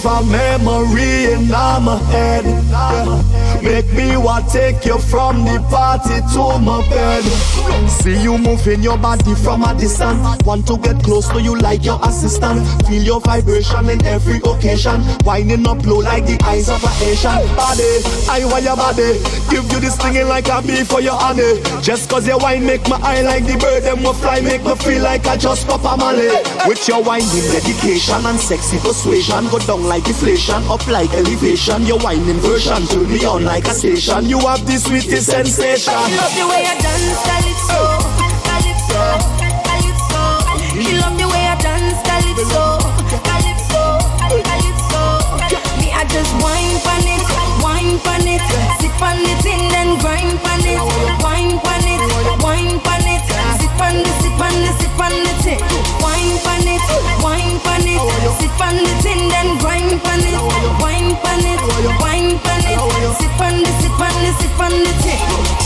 [0.05, 2.45] a memory in my head.
[2.45, 3.50] Yeah.
[3.61, 7.23] Make me want take you from the party to my bed.
[7.89, 10.19] See you moving your body from a distance.
[10.45, 12.65] Want to get close to you like your assistant.
[12.87, 15.01] Feel your vibration in every occasion.
[15.23, 17.37] Winding up low like the eyes of an Asian.
[17.55, 19.21] Body, I want your body.
[19.49, 21.61] Give you this stinging like a bee for your honey.
[21.81, 23.83] Just cause your wine make my eye like the bird.
[23.83, 26.29] Them will fly, make me feel like I just pop a molly.
[26.65, 29.47] With your winding dedication and sexy persuasion.
[29.49, 31.85] Go down like deflation, up like elevation.
[31.85, 34.25] Your winding version turn me on like a station.
[34.31, 35.91] You have the sweetest sensation.
[35.91, 37.79] I love the way I dance, calypso,
[38.47, 39.03] calypso,
[39.67, 40.23] calypso.
[40.71, 42.79] He love the way I dance, calypso,
[43.27, 43.83] calypso,
[44.47, 45.03] calypso.
[45.83, 47.27] Me I just wine pan it,
[47.59, 48.43] wine pan it,
[48.79, 50.79] sip on it in and grind pan it,
[51.19, 52.01] wine pan it,
[52.39, 53.23] wine pan it,
[53.59, 55.59] sip on the, sip on the, sip on the tin,
[55.99, 56.87] wine pan it,
[57.97, 60.37] it, sip on the tin and grind pan it,
[60.81, 61.61] wine pan it,
[61.99, 62.79] wine pan it,
[63.17, 65.61] sip on the, sip on the, sip on the tin.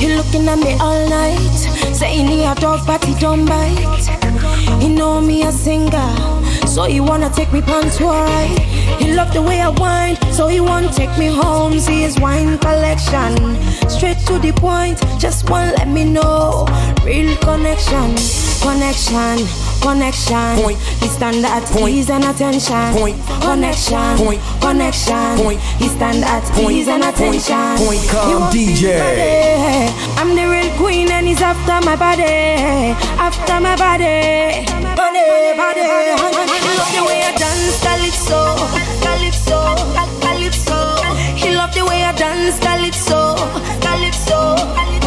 [0.00, 1.58] You looking at me all night,
[1.94, 4.06] saying he a dog but he don't bite.
[4.80, 6.14] He know me a singer,
[6.66, 8.58] so he wanna take me pants to ride.
[9.00, 11.78] He love the way I whine, so he want take me home.
[11.80, 13.56] See his wine collection,
[13.88, 15.00] straight to the point.
[15.18, 16.66] Just want let me know,
[17.04, 18.14] real connection,
[18.62, 19.67] connection.
[19.80, 20.56] Connection.
[20.62, 20.78] Point.
[21.00, 21.94] He stand at Point.
[21.94, 22.92] ease and attention.
[22.94, 23.16] Point.
[23.40, 24.16] Connection.
[24.18, 24.40] Point.
[24.60, 25.36] Connection.
[25.38, 25.60] Point.
[25.78, 26.72] He stand at Point.
[26.76, 27.76] ease and attention.
[27.78, 28.02] Point.
[28.08, 28.98] Come, DJ.
[30.18, 32.94] I'm the real queen and he's after my body.
[33.18, 34.66] After my body.
[34.96, 35.24] Body,
[35.56, 35.86] body.
[36.58, 38.40] He love the way I dance calypso,
[39.02, 39.58] calypso,
[40.20, 40.78] calypso.
[41.36, 43.36] He love the way I dance calypso,
[43.80, 44.97] calypso, calypso.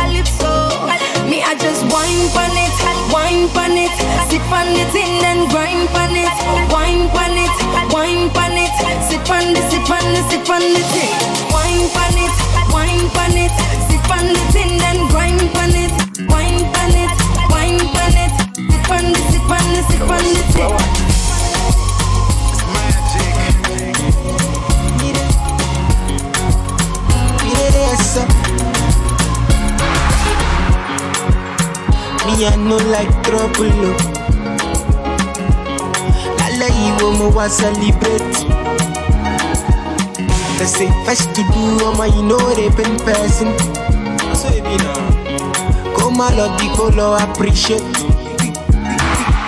[1.51, 2.71] I just wine pon it,
[3.11, 3.91] wine pon it,
[4.31, 6.31] sip on the thing then grind pon it,
[6.71, 7.51] wine pon it,
[7.91, 8.71] wine pon it,
[9.11, 11.11] sip on the, sip on the, sip on the thing,
[11.51, 12.31] wine pon it,
[12.71, 13.51] wine pon it,
[13.91, 15.91] sip on the thing then grind pon it,
[16.31, 17.11] wine pon it,
[17.51, 18.31] wine pon it,
[18.71, 21.00] sip on the, sip on the, sip on the thing.
[32.41, 33.69] Me, I no like trouble.
[33.85, 33.97] oh.
[36.39, 38.37] Lálẹ́ yìí wo mo wá celebrate.
[40.57, 43.49] They say first to do oh, ọmọ yìí no dey pain person.
[44.39, 45.01] So e be now.
[45.95, 47.89] Kó má lọ di kó lọ appreciate.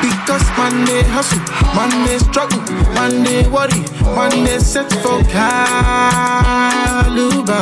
[0.03, 1.41] Because man they hustle,
[1.75, 2.61] man they struggle,
[2.95, 3.81] man they worry,
[4.15, 6.53] man they set for Calubao.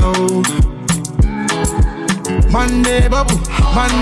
[0.04, 0.44] Oh.
[2.52, 3.40] Man they bubble,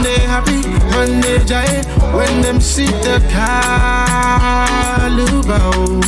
[0.03, 3.19] they happy, Monday giant when them see the
[5.17, 5.99] you oh.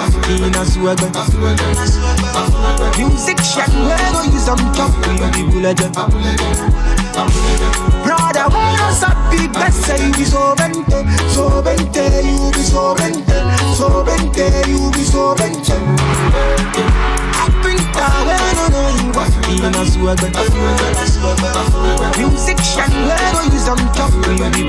[0.00, 1.10] was in a swagger.
[2.98, 5.80] Musician, when I use some top, we be bullet.
[8.04, 10.98] Brother, when I stop big, best say you be so bente,
[11.30, 13.38] so bente, you be so bente,
[13.76, 16.99] so bente, you be so bente.
[18.00, 19.24] Know you a
[19.60, 19.96] when I use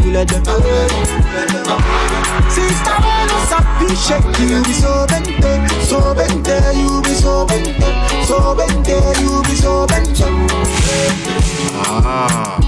[0.01, 0.31] bullet.
[2.51, 3.65] Sister, when I stop
[3.95, 5.51] shake you be so bente,
[5.83, 7.89] so bente, you be so bente,
[8.25, 10.27] so bente, you be so bente.
[11.85, 12.59] Ah,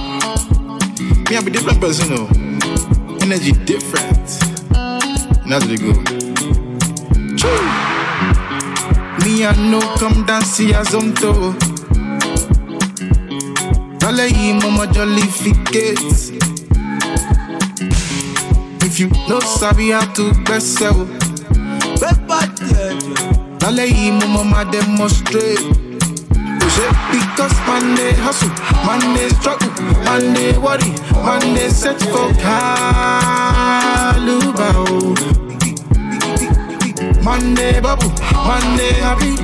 [1.29, 2.27] me I be different person, no.
[3.21, 4.27] Energy different.
[5.45, 7.37] That's the good.
[7.37, 7.82] Choo.
[9.23, 10.57] Me I no come dance
[10.89, 11.53] some toe.
[13.99, 15.97] Dale yi mama jolly forget.
[18.83, 21.05] If you no sabi how to best sell.
[23.59, 25.59] Dale yi mama ma demonstrate.
[27.11, 28.49] Because man they hustle,
[28.85, 29.69] man they struggle,
[30.03, 30.91] man they worry,
[31.23, 34.23] man they set for Calubao.
[37.23, 38.09] They bubble,
[38.75, 39.37] they happy,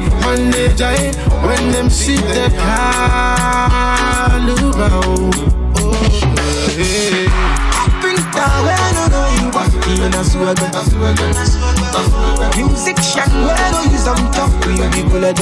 [0.51, 3.71] they giant when them see the Calubao.
[5.77, 5.93] Oh,
[6.77, 6.83] eh.
[6.83, 7.59] hey.
[8.43, 11.31] that when I swagger.
[12.57, 15.39] Musician, when I use some top, we be bullet.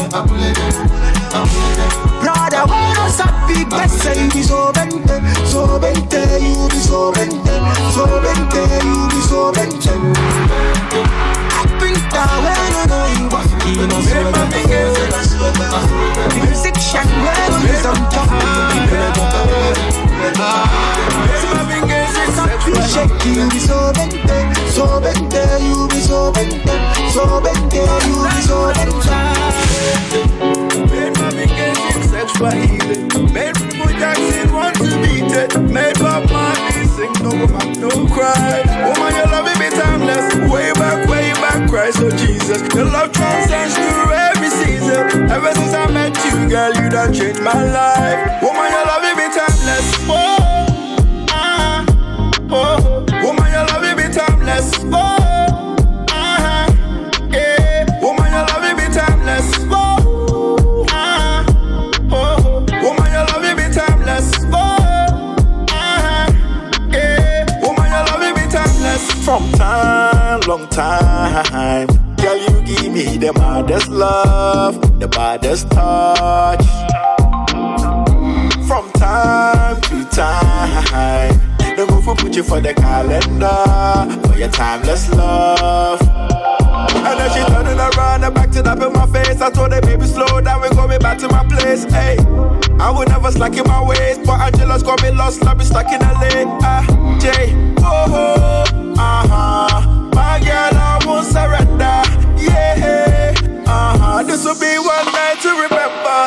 [2.21, 7.11] Brother, when I stop big, say you be so bente, so bente, you be so
[7.11, 7.55] bente,
[7.93, 9.93] so bente, you be so bente.
[12.17, 13.45] That when I know you was
[13.77, 14.96] in swagger.
[41.87, 42.75] Christ, oh Jesus.
[42.75, 45.31] Your love transcends through every season.
[45.31, 48.41] Ever since I met you, girl, you done changed my life.
[48.43, 49.95] Woman, your love it be timeless.
[50.09, 51.85] Oh, ah,
[52.51, 53.05] oh.
[53.23, 54.75] Woman, your love it be timeless.
[54.83, 55.75] Oh,
[56.09, 56.67] ah,
[57.31, 58.01] yeah.
[58.01, 59.55] Woman, your love be timeless.
[59.71, 61.45] Oh, ah,
[62.11, 62.65] oh.
[62.83, 64.33] Woman, your love be timeless.
[64.51, 66.27] Oh, ah.
[69.27, 71.46] From time, long time.
[71.57, 76.63] Girl, you give me the baddest love, the baddest touch.
[78.67, 81.39] From time to time.
[81.75, 85.99] The move will put you for the calendar, for your timeless love.
[86.01, 89.41] And then she turning around and back to that in my face.
[89.41, 91.85] I told her, baby, slow down, we're going back to my place.
[91.85, 92.17] Hey,
[92.79, 95.87] I would never slack in my ways, but Angela's got me lost, I'll be stuck
[95.87, 96.59] in LA.
[96.61, 99.96] Ah, J, oh, oh, uh huh.
[100.17, 102.01] My girl, I won't surrender.
[102.41, 103.33] Yeah,
[103.67, 104.23] uh huh.
[104.23, 106.19] This will be one night to remember.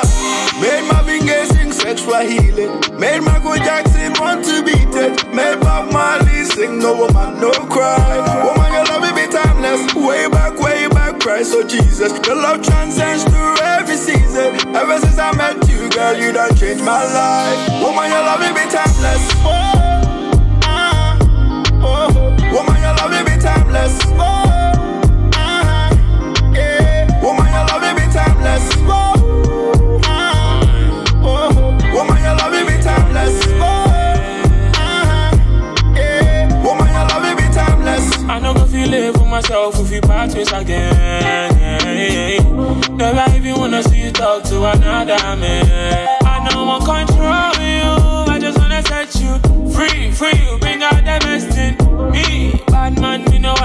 [0.62, 2.70] Made Marvin Gaye sing sexual healing.
[2.99, 5.12] Made Michael Jackson want to beat it.
[5.34, 7.99] Made Bob Marley sing no woman, no cry.
[8.47, 9.82] Woman, your love will be timeless.
[9.95, 12.12] Way back, way back, Christ, oh Jesus.
[12.26, 14.55] Your love transcends through every season.
[14.76, 17.59] Ever since I met you, girl, you done changed my life.
[17.82, 19.24] Woman, your love will be timeless.
[19.43, 20.09] Oh,
[23.70, 23.98] timeless.
[26.54, 27.22] Yeah.
[27.22, 28.66] Woman, your love will be timeless.
[30.04, 30.60] Ah,
[31.22, 31.78] oh.
[31.94, 33.46] Woman, your love will be timeless.
[35.94, 36.62] Yeah.
[36.64, 38.06] Woman, your love will be timeless.
[38.28, 41.56] I feel it for myself if you part ways again.
[42.96, 46.18] Never even wanna see you talk to another man.
[46.22, 48.32] I know I control you.
[48.32, 49.38] I just wanna set you
[49.72, 50.38] free, free.
[50.44, 50.58] You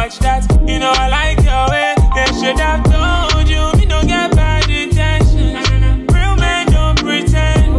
[0.06, 0.45] watch that.
[0.70, 1.95] You know I like your way.
[2.14, 3.64] They should have told you.
[3.80, 5.66] Me no get bad intentions.
[6.14, 7.74] Real men don't pretend.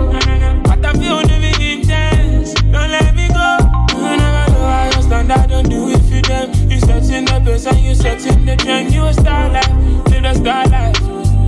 [0.67, 2.55] What I feel living intense.
[2.55, 3.49] Don't let me go.
[3.95, 6.51] You never know how your standard don't do it for them.
[6.69, 8.93] You setting the pace and you setting the trend.
[8.93, 9.71] You a star life,
[10.11, 11.01] live the star life.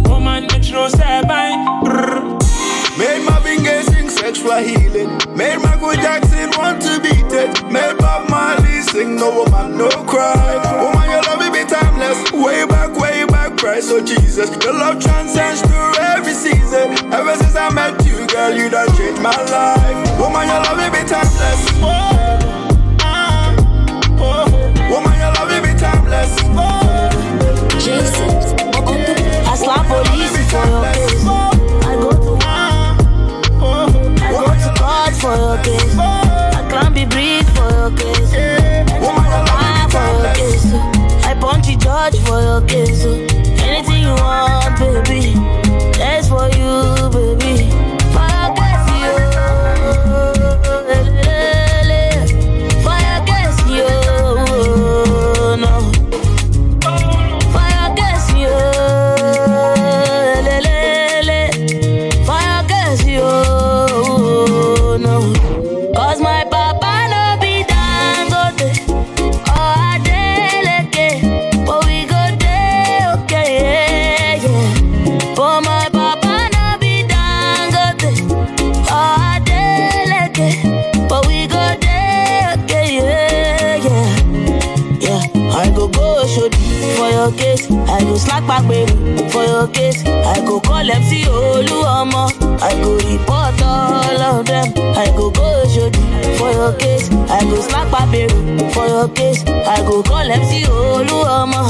[0.09, 1.59] Woman, oh true say bye.
[1.83, 2.39] Brr.
[2.99, 5.11] Made Marvin Gaye sing sexual healing.
[5.37, 7.51] Made Michael Jackson want to beat it.
[7.71, 10.38] Made Bob Marley sing no woman, no cry.
[13.79, 14.51] Christ, oh Jesus.
[14.65, 16.91] Your love transcends through every season.
[17.13, 20.19] Ever since I met you, girl, you done changed my life.
[20.19, 21.63] Woman, your love will be timeless.
[21.79, 23.55] Oh, ah,
[24.19, 24.51] oh.
[24.91, 26.35] Woman, your love will be timeless.
[26.59, 27.09] Oh,
[27.79, 28.35] Jason,
[29.47, 31.23] I slap police for your case.
[31.87, 35.97] I go to I go to God for your case.
[35.97, 38.35] I can't be breathed for your case.
[38.35, 40.67] I lie for your case.
[41.25, 43.38] I punch the judge for your case.
[44.09, 45.35] You want, baby.
[45.99, 47.58] That's for you, baby.
[88.69, 90.05] Baby for your case.
[90.07, 92.29] I go call MC Oluomo.
[92.61, 94.67] I go report all of them.
[94.97, 95.91] I go go show
[96.39, 97.11] for your case.
[97.11, 97.57] I go
[97.91, 98.35] back baby
[98.73, 99.43] for your case.
[99.47, 101.65] I go call MC Oluomo.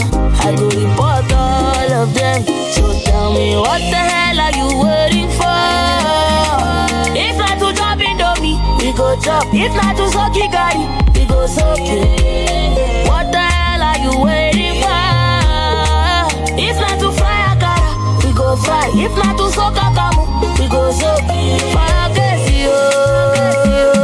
[0.44, 2.42] I go report all of them.
[2.74, 5.58] So tell me what the hell are you waiting for?
[7.16, 9.44] If not to drop Indomie, we go chop.
[9.54, 10.84] If not to suck Gary,
[11.14, 13.08] we go suck it.
[13.08, 15.07] What the hell are you waiting for?
[18.64, 18.90] Fry.
[18.94, 20.24] If not to soak akamu,
[20.58, 21.26] we go soak.
[21.72, 22.10] Fire
[22.70, 23.97] oh.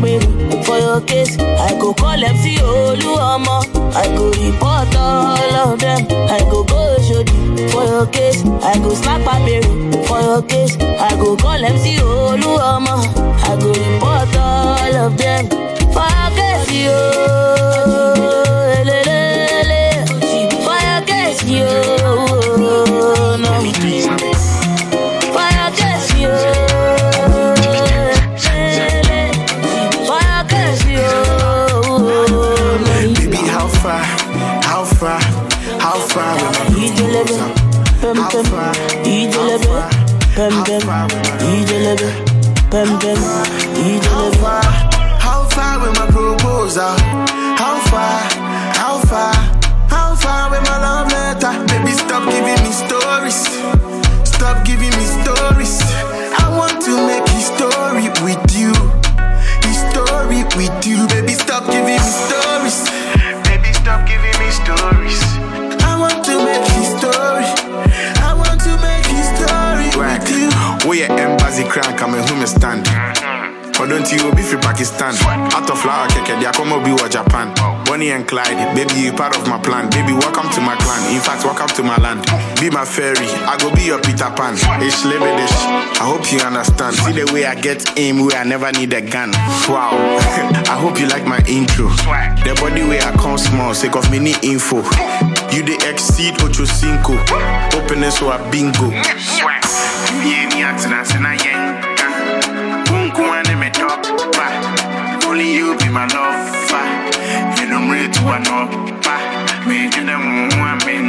[0.00, 0.26] Baby
[0.64, 1.38] for your case.
[1.38, 3.62] I go call MC Oluomo.
[3.94, 6.06] I go report all of them.
[6.30, 7.24] I go go show
[7.72, 8.42] for your case.
[8.62, 9.66] I go slack back baby
[10.06, 10.76] for your case.
[10.78, 12.96] I go call MC Oluomo.
[13.42, 15.48] I go report all of them.
[15.92, 17.21] For your case, yo.
[38.32, 38.44] Pem
[39.04, 39.84] ijelebe,
[40.34, 40.80] pem pem,
[41.52, 42.08] ijelebe,
[42.70, 43.18] pem pem,
[43.76, 44.91] ijelebe.
[74.12, 75.16] You be free Pakistan?
[75.56, 77.48] Out of flower keke, they come be wa Japan.
[77.86, 79.88] Bonnie and Clyde, baby, you part of my plan.
[79.88, 81.14] Baby, welcome to my clan.
[81.14, 82.20] In fact, welcome to my land.
[82.60, 84.52] Be my fairy, I go be your Peter Pan.
[84.84, 85.56] Ish dish.
[85.96, 86.94] I hope you understand.
[86.96, 89.30] See the way I get aim, where I never need a gun.
[89.64, 89.96] Wow.
[90.68, 91.88] I hope you like my intro.
[92.44, 94.84] The body where I come small, sake of mini info.
[95.56, 97.16] You the exceed Ocho Cinco.
[97.80, 98.92] Openness or a bingo.
[101.14, 101.81] And I
[103.76, 103.86] ain't.
[103.86, 105.24] Won't and me top.
[105.26, 106.86] Only you be my lover.
[107.60, 109.16] You know me to an oppa.
[109.66, 111.08] Me to the woman.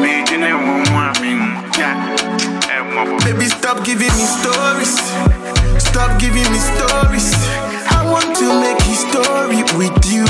[0.00, 1.06] Me to the woman.
[3.24, 5.00] Baby, stop giving me stories.
[5.82, 7.34] Stop giving me stories.
[7.90, 10.24] I want to make history with you.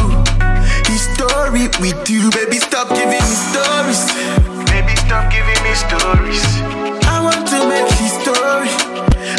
[0.87, 2.31] History with you.
[2.31, 4.13] Baby, stop giving me stories.
[4.71, 7.06] Baby, stop giving me stories.
[7.27, 8.71] I want to make history.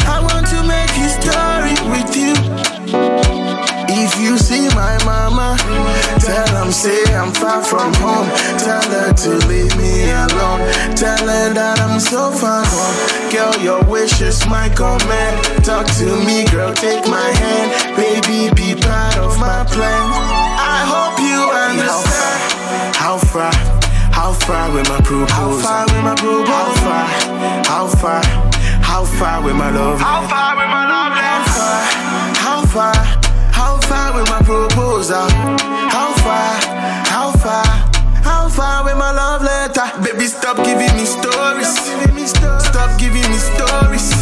[0.04, 2.34] I want to make history with you.
[3.88, 5.56] If you see my mama,
[6.20, 8.28] tell them say I'm far from home.
[8.58, 10.60] Tell her to leave me alone.
[11.00, 13.32] Tell her that I'm so far home.
[13.32, 15.64] Girl, your wish is my command.
[15.64, 17.96] Talk to me, girl, take my hand.
[17.96, 20.12] Baby, be part of my plan.
[20.60, 22.96] I hope you understand.
[22.96, 23.87] How far?
[24.28, 25.26] How far with my proposal?
[25.26, 26.52] How far with my proposal?
[26.52, 27.64] How far?
[27.64, 28.22] How far?
[28.84, 29.98] How far with my love?
[30.00, 31.16] How far with my love?
[31.16, 31.80] How far?
[32.36, 32.94] How far?
[33.56, 35.30] How far with my proposal?
[35.88, 36.60] How far?
[37.08, 37.64] How far?
[38.20, 39.88] How far with my love letter?
[40.04, 41.72] Baby, stop giving me stories.
[42.68, 44.12] Stop giving me stories.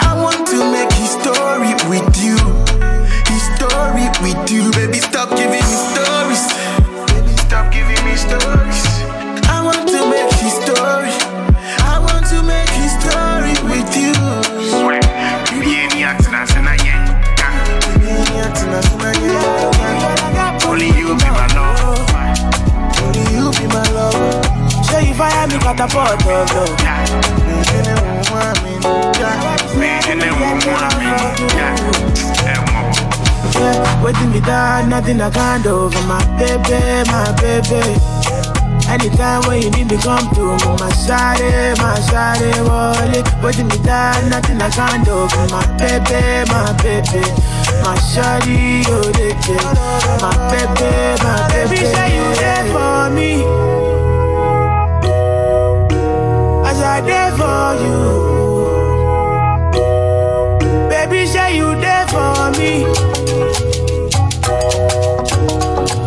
[0.00, 2.40] I want to make history with you.
[3.28, 4.72] History with you.
[4.72, 6.48] Baby, stop giving me stories.
[7.12, 8.59] Baby, stop giving me stories.
[10.40, 11.12] History.
[11.92, 14.14] I want to make history with you.
[20.66, 22.00] Only you be my love.
[23.02, 24.84] Only you be my love.
[24.86, 27.10] Say you fire me catapult of love.
[34.02, 38.29] Waiting me down, nothing I can't do for my baby, my baby.
[38.90, 40.56] Anytime when you need me, come through.
[40.82, 43.24] My shawty, eh, my shawty, wallet.
[43.42, 47.22] Waiting me down, nothing I can't do my baby, my baby.
[47.86, 49.32] My shawty, oh, they
[50.20, 50.90] My baby,
[51.22, 51.70] my baby.
[51.70, 53.32] Baby, say you there for me.
[56.68, 58.00] As I there for you.
[60.90, 62.84] Baby, say you there for me.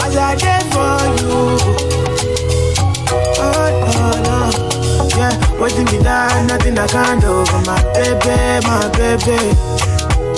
[0.03, 2.02] As I there for you.
[4.03, 4.49] No.
[5.15, 5.31] Yeah,
[5.61, 9.37] waiting me down, nothing I can't do for my baby, my baby.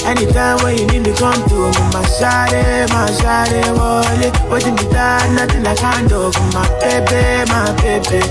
[0.05, 1.73] Anytime when you need me, come through.
[1.89, 2.61] My shawty,
[2.93, 4.33] my shawty, wallet.
[4.51, 8.21] Waiting me down, nothing I can't do for my baby, my baby.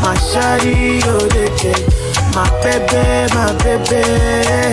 [0.00, 1.84] My shawty, oh, they take.
[2.32, 4.00] My baby, my baby.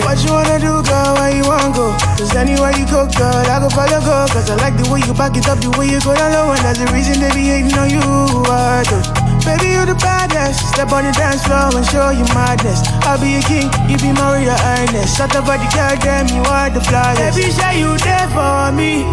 [0.05, 1.15] What you wanna do, girl?
[1.19, 1.91] Where you wanna go?
[2.15, 4.25] Cause anywhere you go, girl, I go follow, go.
[4.31, 6.51] Cause I like the way you back it up, the way you go down low.
[6.55, 7.99] And that's the reason they be hating on you.
[8.47, 9.24] I do.
[9.45, 10.59] Baby, you the baddest.
[10.73, 12.81] Step on the dance floor and show you madness.
[13.05, 15.17] I'll be a king, you be Maria Ernest.
[15.17, 17.35] Shut up, body girl, damn, you are the flyest.
[17.35, 19.05] Baby, say you there for me.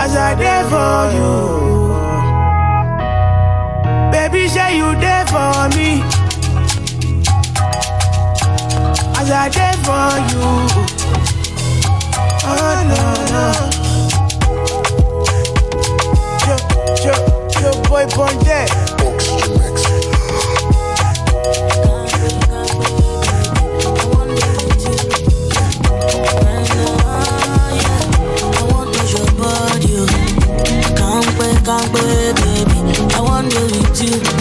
[0.00, 1.68] As I there for you.
[4.10, 6.02] Baby, say you there for me.
[9.20, 10.44] As I there for you.
[12.50, 13.02] Oh, no,
[13.82, 13.87] no.
[18.06, 18.68] Boy, born dead.
[31.66, 33.14] Can't wait, baby.
[33.14, 34.37] I want to with you.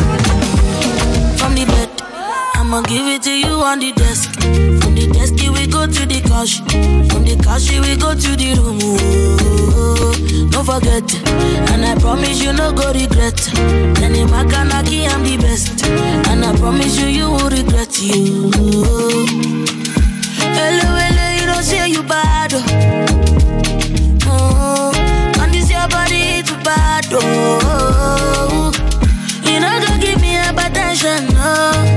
[2.67, 4.33] I'ma give it to you on the desk.
[4.41, 6.59] From the desk, we go to the couch.
[7.07, 8.77] From the couch, we go to the room.
[8.83, 10.11] Oh,
[10.51, 11.07] don't forget,
[11.71, 13.39] and I promise you no go regret.
[14.03, 15.81] Any makanaki, I'm the best,
[16.27, 18.51] and I promise you you will regret you.
[20.43, 22.51] Hello, hello, you don't say you bad.
[22.53, 22.67] Oh,
[24.27, 27.07] oh and this your body too bad.
[27.13, 28.73] Oh,
[29.47, 31.96] you know go give me hypertension, no,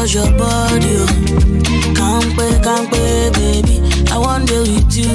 [0.00, 0.96] touch your body.
[0.96, 1.06] Oh.
[1.94, 3.76] Can't play, can't play, baby.
[4.10, 5.12] I want to with you.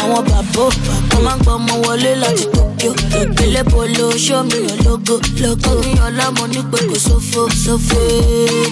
[0.00, 0.64] I Àwọn bàbá
[1.10, 2.90] come máa ń gbọ́ ọmọ wọlé láti Tokyo.
[3.20, 5.70] Ìpele polo show me your lógo lógo.
[5.70, 7.98] Ó ní ọlọ́mọ nípe kò sófo sófo.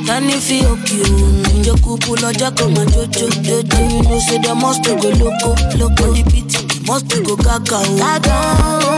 [0.06, 1.34] Tani fi òkè òun.
[1.56, 3.78] Ìjọ kúkú lọ́jọ́ kan máa jójó jójó.
[3.92, 5.50] You know, say dá mọ́sítò go loco,
[5.80, 6.52] loco, the pt
[6.86, 7.94] mọ́sítò go kákà o.
[8.02, 8.36] Kákà
[8.76, 8.92] o,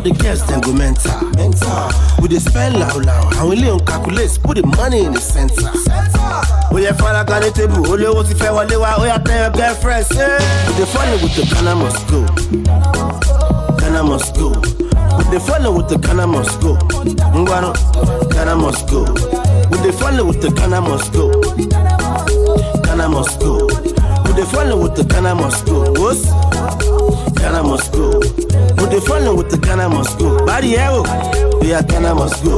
[0.06, 1.10] The girls then go mental.
[1.34, 1.90] mental.
[2.22, 3.34] We dey spend loud loud.
[3.36, 5.66] And we lay on calculate put the money in the center.
[6.70, 8.94] ó yẹ faraga ní tébù olówó ti fẹ́ wọlé wa.
[9.00, 10.26] Ó yà tẹ́ your girlfriend ṣe.
[10.68, 12.20] we dey follow with the ghana must go.
[13.78, 14.48] Ghana must go.
[15.18, 16.76] We dey follow with the ghana must go.
[17.34, 17.72] Ngwanu
[18.30, 19.02] ghana must go.
[19.70, 21.26] We dey follow with the ghana must go.
[22.84, 23.66] Ghana must go.
[24.24, 25.78] We dey follow with the ghana must go.
[27.40, 28.45] Ghana must go
[28.88, 32.44] we dey follow with the ghana must go bari ẹ o ó yà ghana must
[32.44, 32.56] go.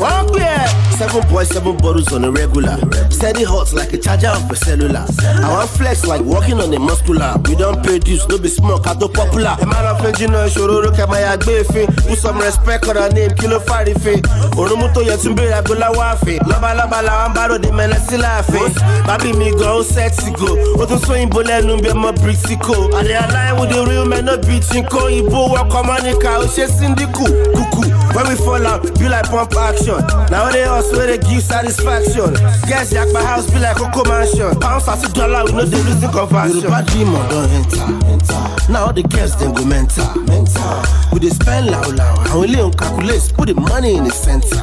[0.00, 0.64] One beer,
[0.96, 2.76] seven boys, seven bottles on a regular.
[3.10, 5.04] Steady hot like a charger of a cellular.
[5.44, 7.36] I want flex like walking on a muscular.
[7.44, 9.56] We don't dues, no be smoke, I do popular.
[9.60, 11.86] A man of engineer, Shororo, Kamaya, Gbefin.
[12.08, 14.22] Put some respect on her name, Kilo Farifin.
[14.56, 16.38] Orumuto Yatumbe, Agola Wafi.
[16.40, 18.72] Laba Laba La Ambaro, the men are still laughing.
[19.06, 20.56] Baby, me go, sexy go.
[20.76, 22.92] Otun so in Bole, Numbe, my Britico.
[22.98, 24.84] And they align with the real men, no beating.
[24.86, 28.14] Ko Ibo, Wakamonica, Oshe Sindiku, Kuku.
[28.14, 30.00] When we fall out, be like pump action.
[30.30, 32.34] Now they also they give satisfaction.
[32.68, 34.54] Guess yak my house be like Coco Mansion.
[34.60, 36.60] Pounds as a dollar, we know they losing conversion.
[36.62, 38.72] Yoruba demon don't enter, enter.
[38.72, 40.82] Now all the girls then go mental, mental.
[41.12, 44.10] We dey spend loud loud and we lay on calculate, put the money in the
[44.10, 44.56] center.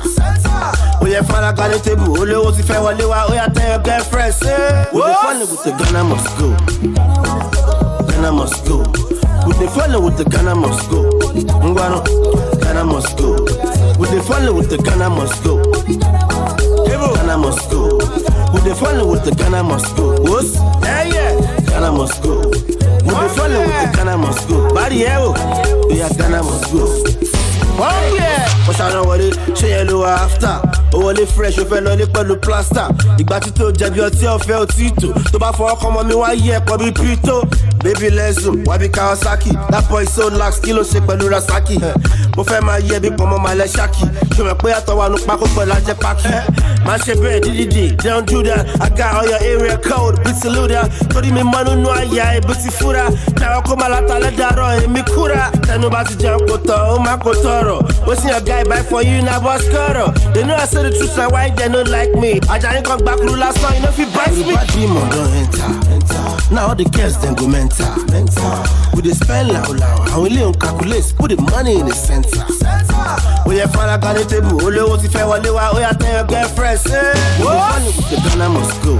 [1.01, 4.33] ó yẹ faraga ní tébù olówó ti fẹ́ wọlé wa ó yà tẹ́ your girlfriend
[4.33, 4.55] ṣe.
[4.93, 6.47] we dey follow with the ghana must go
[8.07, 8.77] ghana must go
[9.47, 11.01] we dey follow with the ghana must go
[12.61, 13.35] ghana must go
[13.99, 15.61] we dey follow with the ghana must go.
[17.15, 17.97] Ghana must go.
[18.53, 20.15] We dey follow with the ghana must go.
[20.23, 22.37] Wos ghana must go.
[22.39, 24.73] We dey follow with the ghana must go.
[24.73, 26.83] Bari ẹ o ó yà ghana must go.
[27.79, 30.53] Wọ́n pè ẹ́ wọ́n ṣàná wọlé ṣé yẹn ló wà áfítà
[30.93, 32.87] ó wọlé fresh ó fẹ́ lọlé pẹ̀lú plaster.
[33.21, 35.37] Ìgbà tí tó jẹ̀bi ọtí ọ̀fẹ́ òtí tò tó.
[35.39, 37.43] Bá fọwọ́ kọ́ ọmọ mi wá yí ẹ̀kọ́ bíi pito
[37.83, 39.51] baby lẹ́sùn wá bí kawasaki.
[39.71, 41.79] That boy so lax kí ló ṣe pẹ̀lú rasaki?
[42.37, 44.05] Mo fẹ́ máa yẹ bí pọ̀mọ́ máa lẹ ṣáàkì
[44.37, 46.29] ṣùgbọ́n pé àtọwọ́ àánú pákó pẹ̀lú ajẹ́ pákí?
[46.85, 48.65] Má ṣe bẹ́ẹ̀ dídìdì don't do that.
[48.81, 50.19] I got all your area code.
[50.23, 53.05] Bí ti lúdà torí mi mọ́ nínú àyà ibi ti fúra.
[53.39, 55.51] Dáwọ́ kó máa látàlẹ́ dàrọ̀ èmi kúra.
[55.67, 57.31] Tẹnu bá ti jẹun kò tọ̀ ó má kò
[57.63, 57.83] sorrow.
[58.05, 60.11] What's in your guy buy for you now, boss cuddle?
[60.33, 62.39] They know I say the truth, now why they don't like me?
[62.49, 64.53] I just come back, rule last night, you know if you bite me.
[64.53, 66.53] Bad demon don't enter, enter.
[66.53, 68.63] Now all the girls then go mental, mental.
[68.93, 71.95] With the spell loud, loud, and we live on calculates, put the money in the
[71.95, 72.43] center.
[73.47, 76.13] We dey fine, I got the table, only what if I want to, I tell
[76.13, 77.13] your girlfriend, say.
[77.39, 77.83] What?
[77.85, 78.93] With the gun, I must go.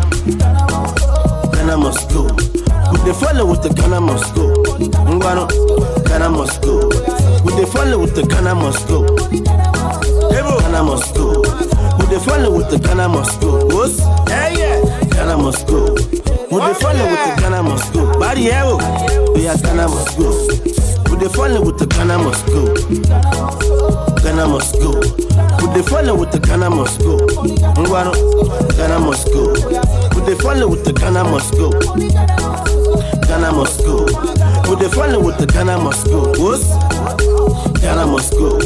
[1.52, 2.24] Gun, I must go.
[2.92, 4.63] With the follow with the gun, I must go.
[4.80, 5.48] Ngwanu,
[6.06, 6.78] Ghana must go.
[7.46, 9.04] We dey follow with the Ghana must go.
[10.32, 11.42] Ghana must go.
[12.00, 13.66] We dey follow with the Ghana must go.
[13.68, 14.00] Wos?
[14.30, 15.00] Yeah, yeah.
[15.10, 15.94] Ghana must go.
[15.94, 18.20] We dey follow with the Ghana must go.
[18.20, 18.78] Bari ẹ o.
[19.36, 20.30] We are Ghana must go.
[21.12, 22.74] We dey follow with the Ghana must go.
[24.24, 24.90] Ghana must go.
[25.62, 27.18] We dey follow with the Ghana must go.
[27.78, 28.14] Ngwanu,
[28.78, 29.54] Ghana must go.
[30.16, 31.70] We dey follow with the Ghana must go.
[33.28, 34.06] Ghana must go.
[34.74, 36.34] We dey follow with the Ghana must go.
[36.42, 36.66] Wos?
[37.80, 38.58] Ghana must go.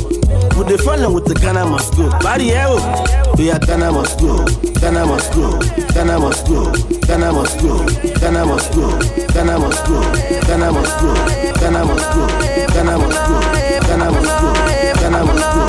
[0.56, 2.08] We dey follow with the Ghana must go.
[2.24, 3.36] Ẹ o.
[3.38, 4.46] We are Ghana must go.
[4.80, 5.60] Ghana must go.
[5.94, 6.72] Ghana must go.
[7.08, 7.84] Ghana must go.
[8.22, 8.88] Ghana must go.
[9.34, 10.00] Ghana must go.
[10.48, 11.12] Ghana must go.
[11.60, 12.24] Ghana must go.
[12.72, 13.40] Ghana must go.
[13.84, 14.54] Ghana must go.
[15.02, 15.67] Ghana must go.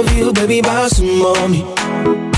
[0.00, 1.58] Love you, baby, by some mommy.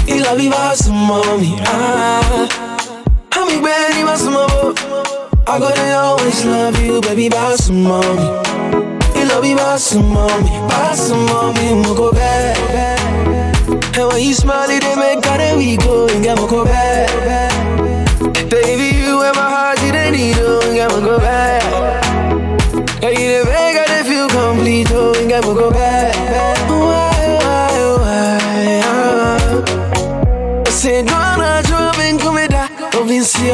[0.08, 1.54] You love you by some mommy.
[1.60, 2.98] Ah,
[3.34, 4.74] I'm Benny Masumabo.
[5.46, 8.26] I gotta always love you, baby, by some mommy.
[9.16, 12.58] You love me by some mommy, by some mommy, mo go back.
[13.96, 17.10] And when you smile, it make God we go and get go back.
[18.50, 21.62] Baby, you and my heart, you the needle and get go back.
[23.02, 25.91] Yeah, you the make I feel complete, oh, and get go back.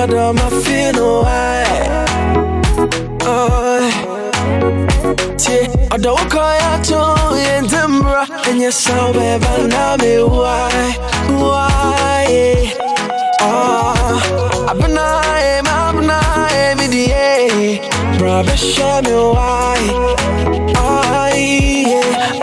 [0.06, 2.06] Don't be see how dumb I why?
[3.26, 3.82] Oh,
[5.36, 7.02] tie ɔdɔ wo kɔn ato
[7.44, 10.86] yɛ ntɛmbra ɛnyɛ saw bɛɛba na me why?
[11.42, 12.30] Why?
[13.40, 17.80] Oh abenae mabenae medie
[18.18, 19.82] bra bɛhyɛ me why.
[20.78, 21.42] Ay,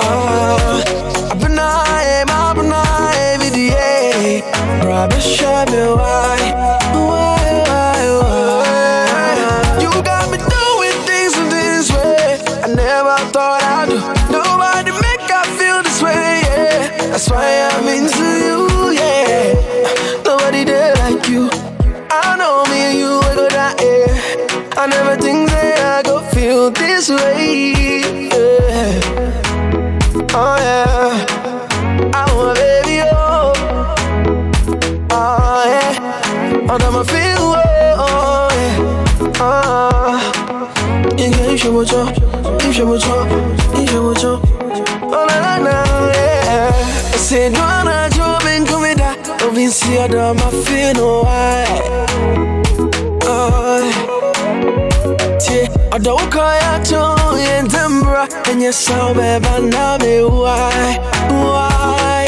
[0.08, 0.84] oh
[1.32, 4.43] abenae mabenae medie
[4.82, 6.24] bra bɛhyɛ me why why
[27.08, 27.74] this way,
[28.30, 28.99] yeah.
[30.34, 31.26] Oh yeah.
[32.14, 33.53] I want baby, oh.
[35.12, 36.68] Oh yeah.
[36.70, 37.53] Oh, I'm feel,
[38.01, 39.39] oh yeah.
[39.39, 40.18] Oh.
[41.18, 42.18] You can show what's up,
[42.64, 43.30] you show what's up,
[43.78, 44.41] you show what's up.
[45.03, 45.76] Oh na na na,
[46.14, 46.72] yeah.
[47.14, 49.16] I said no na job and come da.
[49.38, 52.44] Don't be see how dumb I feel no why.
[55.56, 55.89] Tie.
[55.91, 57.16] I don't call ya to
[58.72, 60.99] saw baby now me why,
[61.30, 62.26] why?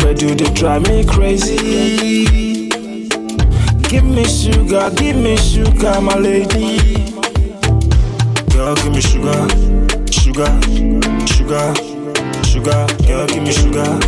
[0.00, 2.66] Your do they drive me crazy.
[3.88, 7.12] Give me sugar, give me sugar, my lady.
[8.50, 9.46] Girl, give me sugar,
[10.10, 10.50] sugar,
[11.26, 11.74] sugar,
[12.44, 12.86] sugar.
[13.06, 13.98] Girl, give me sugar.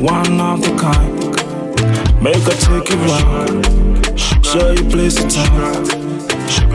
[0.00, 1.20] One of the kind.
[2.22, 3.66] Make her take you round.
[4.44, 5.84] Show you place to time.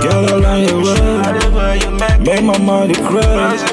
[0.01, 2.19] Girl, I like your way.
[2.19, 3.65] Make my money crazy.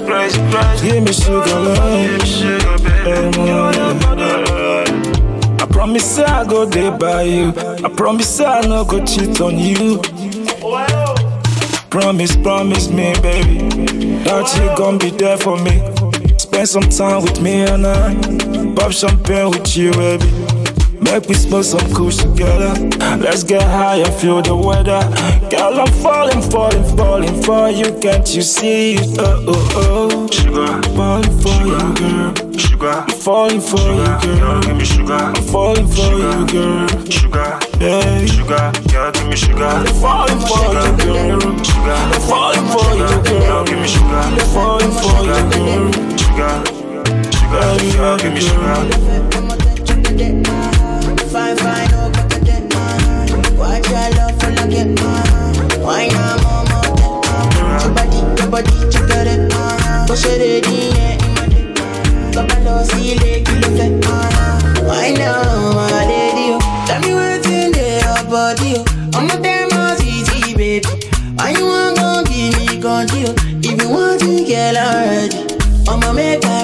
[0.83, 2.83] Give me sugar, love.
[3.05, 4.42] I
[5.83, 7.49] promise I go there by you.
[7.85, 10.01] I promise I no go cheat on you.
[11.91, 13.59] Promise, promise me, baby,
[14.23, 15.83] that you gon' be there for me.
[16.39, 18.15] Spend some time with me and I
[18.77, 20.31] pop champagne with you, baby.
[21.01, 22.73] Make we smoke some kush together.
[23.19, 25.03] Let's get high and feel the weather.
[25.51, 27.99] Girl, I'm falling, falling, falling for you.
[27.99, 29.19] Can't you see it?
[29.19, 30.81] Oh, oh, oh.
[30.95, 32.42] Falling for you, girl.
[32.59, 34.05] Sugar, I'm falling for you,
[34.39, 34.61] girl.
[34.63, 35.15] Give me sugar.
[35.15, 36.89] I'm falling for you, girl.
[37.11, 38.27] Sugar, yeah.
[38.27, 39.65] Sugar, girl, give me sugar.
[39.65, 41.41] I'm falling for you, girl.
[41.65, 43.65] Sugar, I'm falling for you, girl.
[43.65, 44.15] Give me sugar.
[44.15, 45.93] I'm falling for you, girl.
[46.19, 46.55] Sugar,
[47.33, 48.77] sugar, girl, give me sugar.
[51.33, 53.57] Fine, fine, oh, but the dead man.
[53.57, 55.81] Watch your love for like it, man.
[55.81, 56.79] Why not, mama?
[57.81, 60.07] Your body, your body, you got it, man.
[60.09, 61.12] Push it in, yeah.
[61.12, 61.12] Come
[64.89, 66.59] Why not, my?
[66.87, 67.13] Tell me.
[69.15, 69.73] I'm a damn
[70.55, 70.89] baby.
[71.39, 73.25] Why you to give me?
[73.63, 75.37] If you want to get already,
[75.89, 76.62] I'ma make up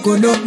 [0.00, 0.39] conozco.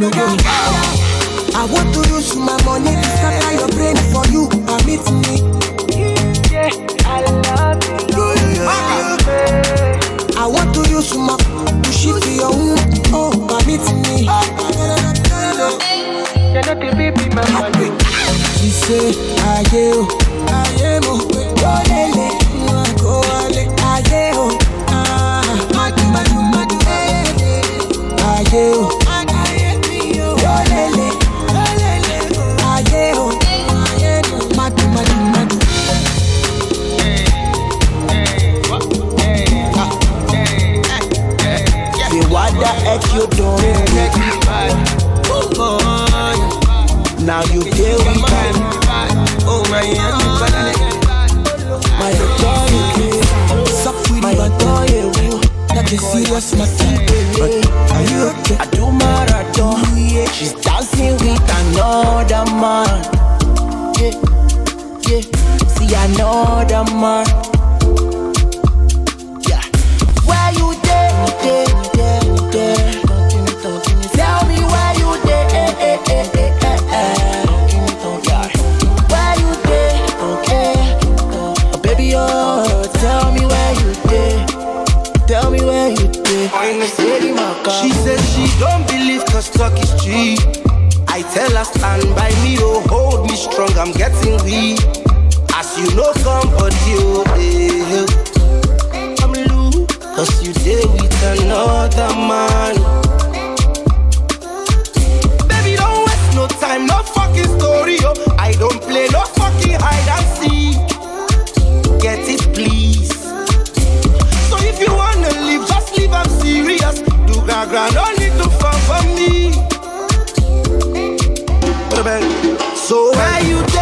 [122.76, 123.73] So why you?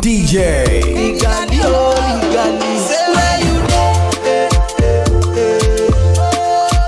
[0.00, 1.20] DJ.
[3.20, 3.60] Where you.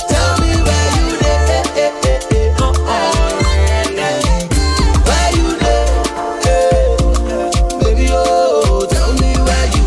[0.08, 1.06] Tell me where you.
[2.88, 3.02] Uh.
[5.04, 5.46] Where you.
[7.80, 9.84] Baby, oh, tell me where you.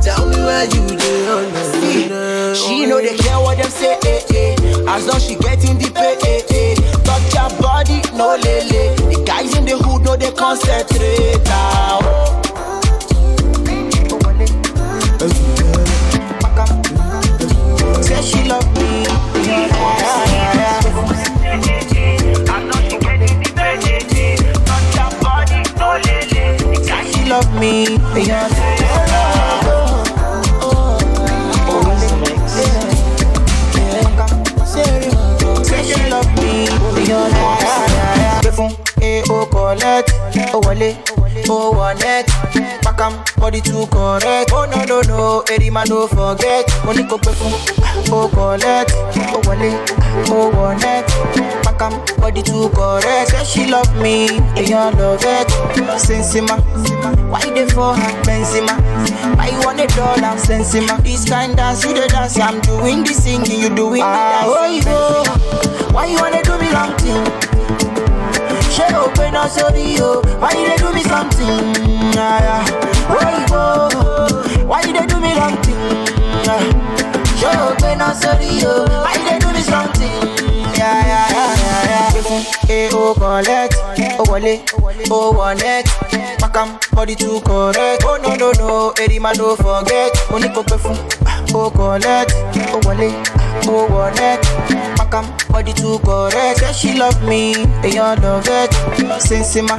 [0.00, 0.82] Tell me where you
[1.28, 3.98] oh, she know they care what them say.
[4.04, 4.54] Eh, eh.
[4.86, 8.36] As long she getting eh, Touch body, no.
[8.38, 10.89] The guys in the hood know concept.
[43.60, 44.50] Body too correct.
[44.52, 46.66] Oh no no no, eri ma no forget.
[46.84, 47.52] Mo ní kò gbé fún
[48.12, 48.92] o collect,
[49.34, 49.70] o wọlé,
[50.30, 51.06] o wọ net,
[51.64, 53.30] pakam body too correct.
[53.30, 55.48] Say she love me, èèyàn love it.
[55.98, 56.56] Sensima,
[57.30, 58.74] why dey for her Benzema?
[59.36, 61.02] Why you want a dollar Sensima?
[61.02, 64.46] This kind dance you dey dance, I'm doing the singing, you doing the dance.
[64.46, 65.92] Ah, oh, you go.
[65.92, 67.59] Why you wanna do me long thing?
[69.10, 69.96] Ṣé o pé náà sórí?
[70.40, 71.74] Why you dey do me something?
[72.16, 73.46] Ah, yeah.
[73.48, 73.88] Go?
[74.66, 75.76] Why you dey do me long thing?
[76.46, 76.60] Ah.
[77.40, 78.10] Ṣé o pé náà?
[79.04, 80.12] Why you dey do me something?
[80.78, 82.10] Yeah, yeah, yeah, yeah, yeah.
[82.12, 83.74] Gbé fún e o collect,
[84.18, 84.60] o wọlé,
[85.10, 85.86] o wọ net,
[86.40, 88.04] pakam body too correct.
[88.06, 90.12] Oh no no no, eri ma no forget.
[90.30, 90.96] Mo ní kò gbé fún
[91.54, 92.34] o collect,
[92.74, 93.10] o wọlé,
[93.68, 94.10] o wọ
[95.10, 96.58] net, pakam body too correct.
[96.60, 98.70] Say she love me, èèyàn love it.
[99.20, 99.76] Sensima,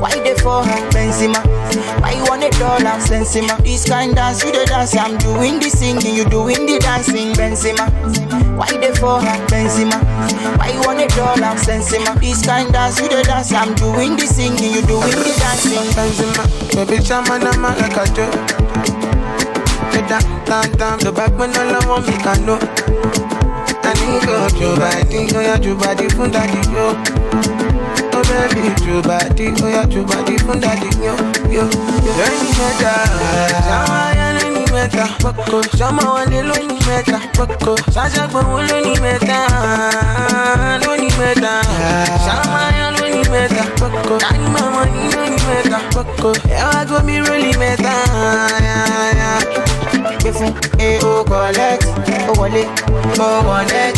[0.00, 1.40] why dey for her Benzema?
[2.00, 3.56] Why you want a dollar Sensima?
[3.64, 7.88] This kind dance you dey dance, I'm doing the singing, you doing the dancing Benzema.
[8.56, 9.98] Why dey for her Benzema?
[10.58, 12.18] Why you want a dollar Sensima?
[12.20, 16.44] This kind dance you dey dance, I'm doing the singing, you doing the dancing Benzema,
[16.74, 17.52] baby chama na.
[19.92, 23.41] Get down, down, down, the back when all I want me can know.
[23.92, 26.96] Body, go ya to body fun daddy yo.
[28.14, 31.12] Oh baby, to body, go ya to body fun daddy yo,
[31.52, 32.12] yo, yo.
[32.16, 32.92] Lóní mẹ́ta,
[33.68, 35.58] ṣáwá ya lóní mẹ́ta, pọ́kọ.
[35.78, 37.72] Ṣọmọ wọlé lóní mẹ́ta, pọ́kọ.
[37.94, 39.38] Ṣáṣàgbọ̀wọ́ lóní mẹ́ta,
[40.84, 41.52] lóní mẹ́ta.
[42.26, 44.14] Ṣáwá ya lóní mẹ́ta, pọ́kọ.
[44.22, 46.30] Tani màmá ní lóní mẹ́ta, pọ́kọ.
[46.56, 47.94] Ẹ wá gómi rólì mẹ́ta,
[50.24, 50.32] ya, ya.
[50.32, 51.86] Gbé fún e o collect,
[52.28, 52.64] o wọlé,
[53.18, 53.96] o wọ net,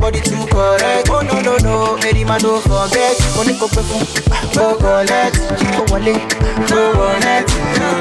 [0.00, 1.08] body too correct.
[1.10, 3.16] Oh no no no, eri ma no forget.
[3.36, 4.02] Mo ní kò gbé fún
[4.62, 5.38] o collect,
[5.78, 6.14] o wọlé,
[6.70, 7.46] o wọ net,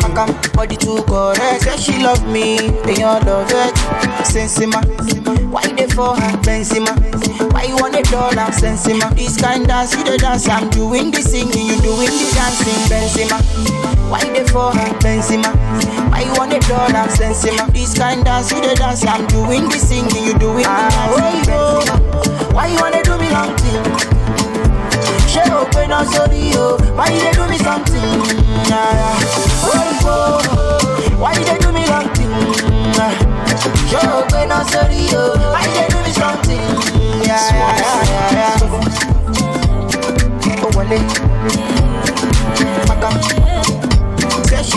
[0.02, 1.64] pakam body too correct.
[1.64, 3.76] Say she love me, èèyàn love it.
[4.26, 4.82] Sensima,
[5.52, 6.94] why dey for her Benzema?
[7.54, 9.10] Why you want a dollar Sensima?
[9.16, 13.42] This kind dance you dey dance, I'm doing the singing, you doing the dancing Benzema.
[14.12, 14.94] Why dey for her
[16.18, 16.24] Benzema?
[16.24, 17.72] Why you want a dollar Sensima?
[17.74, 22.54] This kind dance you dey dance, I'm doing the singing, you doing the dancing Benzema.
[22.54, 23.84] Why you wanna do me long thing?
[25.28, 26.58] Ṣé o pé náà sórí o?
[26.58, 28.22] Oh, why you do me something?
[28.70, 29.20] Yeah.
[29.64, 31.18] Oh, you.
[31.20, 32.34] Why you do me long thing?
[33.92, 35.38] Ṣé o pé náà sórí o?
[35.54, 36.62] Why you do me something?
[37.28, 38.88] Yeah, yeah, yeah, yeah, yeah.
[42.88, 43.14] Pakam.
[43.22, 43.38] Say
[43.68, 43.87] she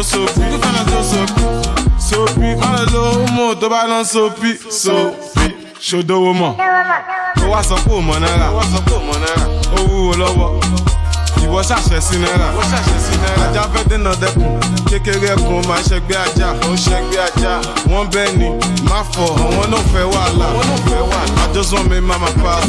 [0.00, 0.32] Josopi.
[0.32, 1.42] Single fella Josopi.
[1.98, 4.50] Sopi, má lọ lo homo tó bá lọ sopi.
[4.70, 5.46] Sopi,
[5.80, 6.52] ṣòdowó mọ̀.
[6.56, 7.44] Mọ̀.
[7.44, 8.46] Ó wá sọ pé ò mọ̀ náírà.
[9.76, 10.89] Ó wúwo lọ́wọ́
[11.50, 12.48] ìwọ ṣàṣẹ sí náírà.
[12.54, 13.44] ìwọ ṣàṣẹ sí náírà.
[13.50, 14.50] ajá fẹ́ dènà dẹkùn
[14.90, 16.48] kékeré ẹkùn máa ṣẹgbẹ́ ajá.
[16.70, 17.52] ó ṣẹgbẹ́ ajá.
[17.90, 18.48] wọ́n bẹ́ẹ̀ ni
[18.90, 20.46] má fọ àwọn náà fẹ́ wàhálà.
[20.52, 21.38] àwọn náà fẹ́ wàhálà.
[21.42, 22.64] I just want make mama pass.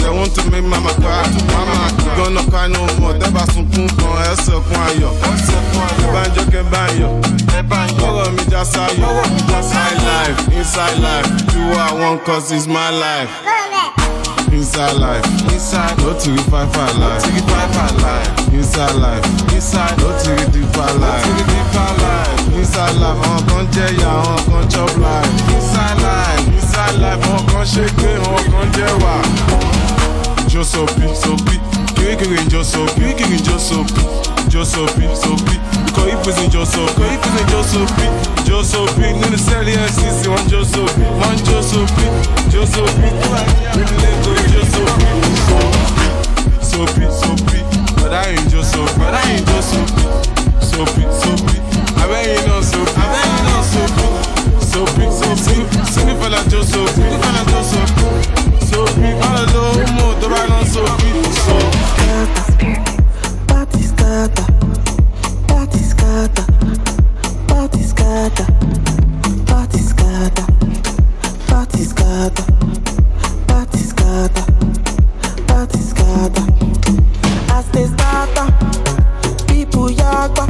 [0.00, 1.24] they want to make mama cry.
[1.56, 1.76] mama
[2.16, 3.14] gonna cry no more.
[3.20, 5.12] tẹ́bà sunkún kan ẹsẹ̀ kún ayọ̀.
[6.04, 7.10] ìbánjọ́ kẹ́ bá yọ̀.
[8.06, 9.08] ọ̀rọ̀ mi já sáyọ̀.
[9.56, 13.30] inside life inside life do what I want cause it's my life.
[14.62, 18.54] Inside life, inside, no to the five five life, to the five five life.
[18.54, 22.54] Inside life, inside, no to the deep five life, to the deep five life.
[22.54, 25.32] Inside life, àwọn kan jẹ ya, àwọn kan chop life.
[25.56, 29.14] Inside life, inside life, àwọn kan ṣe gbé, àwọn kan jẹ wà.
[35.92, 37.02] Josopi, sopi, kirikiri Josopi, kirikiri Josopi, Josopi, sopi.
[37.02, 38.06] Ikọ̀ ìpèsè Josopi, ikọ̀ ìpèsè Josopi,
[38.48, 39.06] Josopi.
[39.20, 42.06] Nínú sẹ́ẹ̀lì FCC, wọ́n Josopi, wọ́n Josopi,
[42.52, 43.08] Josopi.
[43.12, 45.10] Nínú lẹ́kọ̀ọ́ Josopi,
[46.70, 47.58] sopi, sopi.
[48.00, 50.02] Bọ̀dá yìí Josopi, bọ̀dá yìí Josopi,
[50.70, 51.56] sopi, sopi.
[52.02, 54.06] Abẹ́yìn náà sopi, abẹ́yìn náà sopi,
[54.72, 55.54] sopi, sopi.
[55.92, 58.04] Single fella Josopi, single fella Josopi,
[58.70, 59.08] sopi.
[59.20, 59.64] Má lọ
[59.96, 61.08] lo tó bá lọ sopi,
[61.44, 61.78] sopi.
[63.48, 64.81] Party scatter, party
[66.02, 66.46] scatter,
[67.46, 68.46] party scatter,
[69.46, 70.46] party scatter,
[71.46, 72.44] party scatter,
[73.46, 74.44] party scatter,
[75.46, 76.44] party scatter.
[77.54, 78.46] As they scatter,
[79.46, 80.46] people yagba,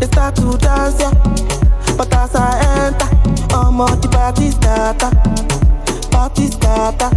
[0.00, 1.14] they start to dance yeah.
[1.96, 3.08] But as I enter,
[3.54, 5.10] I'm on the party scatter,
[6.10, 7.10] party scatter,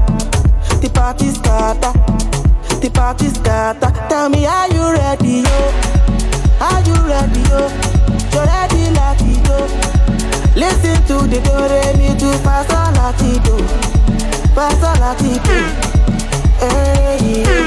[0.81, 1.93] the party scatter.
[2.79, 3.91] The party scatter.
[4.07, 5.98] Tell me, are you ready, yo?
[6.61, 7.69] Are you ready, oh?
[7.71, 8.19] yo?
[8.33, 9.57] You ready, like it, yo?
[10.55, 13.55] Listen to the do re mi do fa sol la ti do,
[14.53, 15.57] fa sol la ti do.
[16.59, 17.58] Hey,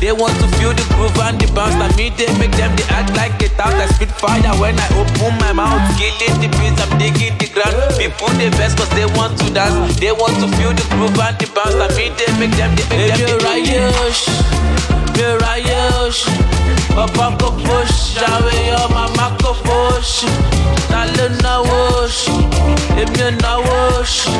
[0.00, 1.74] They want to feel the groove and the bounce.
[1.74, 3.74] Now me, they make them, they act like it out.
[3.74, 5.82] I spit fire when I open my mouth.
[5.98, 7.74] Killing the beats, I'm digging the ground.
[7.98, 9.98] People they best cause they want to dance.
[9.98, 11.74] They want to feel the groove and the bounce.
[11.74, 14.78] Now me, they make them, they make them, they make them.
[15.18, 16.22] Mirayosh,
[16.94, 20.22] Papa go push, Jawe yo mama go push.
[20.86, 22.30] Tale na wosh,
[22.94, 24.30] Emi na wosh.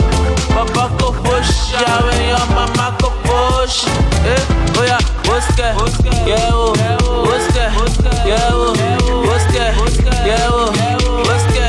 [0.55, 3.91] Papa go push, Jawe yo mama go push.
[4.23, 4.39] Eh,
[4.79, 4.99] oh,
[5.29, 5.67] woske,
[6.27, 6.73] yeah oh,
[9.27, 9.65] woske,
[10.27, 10.73] yeah oh,
[11.27, 11.67] woske.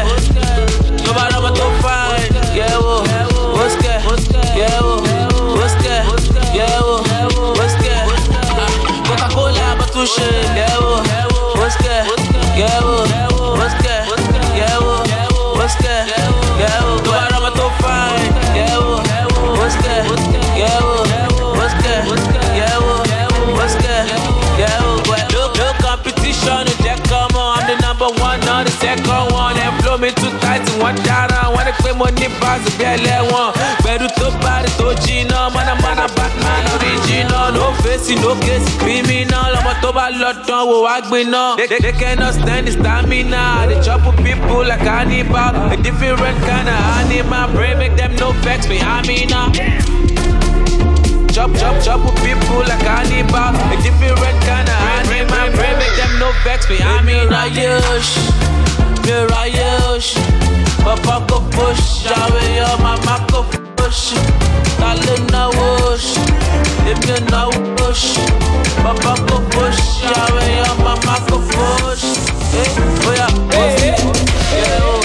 [1.05, 3.03] Nobody know what to find, yeah oh,
[3.55, 3.93] woske,
[4.55, 5.01] yeah oh,
[7.57, 7.93] woske.
[9.07, 10.27] Coca-Cola ba touché,
[31.99, 33.51] money pass the belly one.
[33.83, 35.67] Better to body to Gina, man,
[36.15, 37.51] Batman original.
[37.51, 39.51] No face, no case, criminal.
[39.59, 41.57] I'm a toba lot wo I gbin now.
[41.57, 43.67] They, cannot stand the stamina.
[43.67, 45.51] They chop with people like cannibal.
[45.69, 47.51] A different kind of animal.
[47.53, 49.31] Brain make them no vex me, I mean.
[49.33, 49.51] Uh.
[51.35, 53.53] Chop, chop, chop with people like cannibal.
[53.59, 55.51] A different kind of animal.
[55.51, 57.35] Brain make them no vex me, I mean uh.
[57.35, 58.11] Rayosh,
[59.35, 60.48] Rayosh.
[60.83, 63.43] Papa go push, Jawe yo mama go
[63.75, 64.13] push.
[64.79, 66.15] Tale na wosh,
[66.89, 67.47] Emi na
[67.77, 68.17] wosh.
[68.83, 72.03] Papa go push, Jawe yo mama go push.
[72.51, 73.89] Eh, oh yeah, woske,
[74.51, 74.98] yeah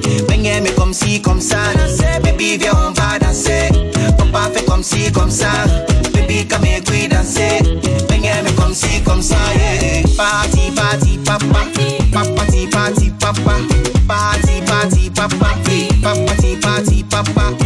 [0.00, 0.22] danser.
[0.26, 1.58] Baigne, mais comme ci, comme ça.
[2.22, 3.68] Baby, viens on va danser.
[4.32, 5.48] Pas fait comme ci, comme ça.
[6.12, 7.62] Baby, comme écrit danser.
[8.08, 9.36] Baigne, mais comme ci, comme ça.
[9.56, 10.02] Yeah.
[10.16, 11.66] Party, party, papa.
[12.12, 13.56] Party, party, papa.
[14.08, 15.56] Party, party, papa.
[16.02, 17.63] Party, party, papa.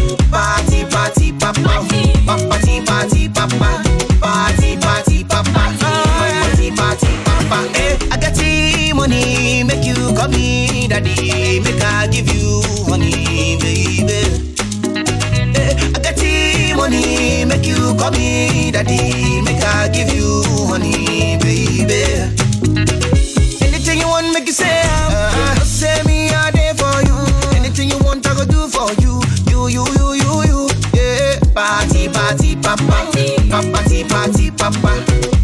[34.70, 34.92] Papa.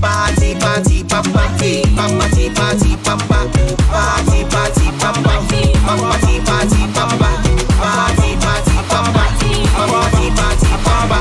[0.01, 1.32] Party, party, papa.
[1.32, 3.48] Party, party, papa.
[3.88, 5.32] Party, party, papa.
[5.84, 7.30] Party, party, papa.
[7.80, 9.24] Party, party, papa.
[9.72, 11.18] Party, party, papa.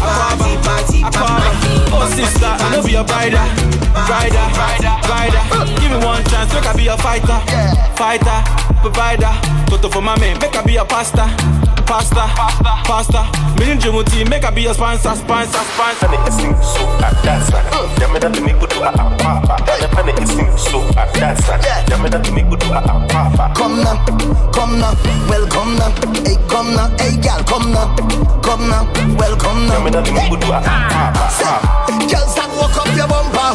[0.00, 1.48] Party, party, papa.
[1.92, 3.46] Oh sister, I know be a rider,
[4.04, 4.46] rider,
[5.08, 5.42] rider.
[5.80, 7.40] Give me one chance, make I be a fighter,
[7.96, 8.44] fighter,
[8.86, 9.34] provider.
[9.66, 11.26] Toto for my man, make I be a pastor.
[11.90, 13.24] Pastor, pastor, pastor.
[13.58, 16.06] Million Jimmy team, make I be a sponsor, sponsor, sponsor.
[16.06, 17.50] The essence, so I dance.
[17.98, 18.34] Yamada yeah.
[18.34, 19.58] to me good to a papa.
[19.66, 21.42] The essence, so I dance.
[21.90, 22.80] Yamada to me good to a
[23.10, 23.54] papa.
[23.58, 23.98] Come now,
[24.54, 24.94] come now,
[25.26, 25.90] well come now.
[26.22, 27.90] Hey, come now, hey, gal, come now.
[28.42, 28.86] Come now,
[29.18, 29.82] well come now.
[29.82, 31.26] Yamada to me good to a papa.
[32.06, 33.50] Girls, start walk up your bumper.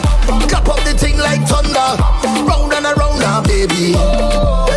[0.51, 1.95] Clap up the thing like thunder.
[2.43, 3.95] Round and around now, baby.
[3.95, 4.70] Oh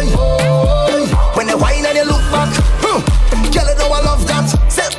[2.35, 2.51] back,
[2.83, 2.99] huh.
[3.55, 4.51] girl, you know I love that.
[4.67, 4.91] Say,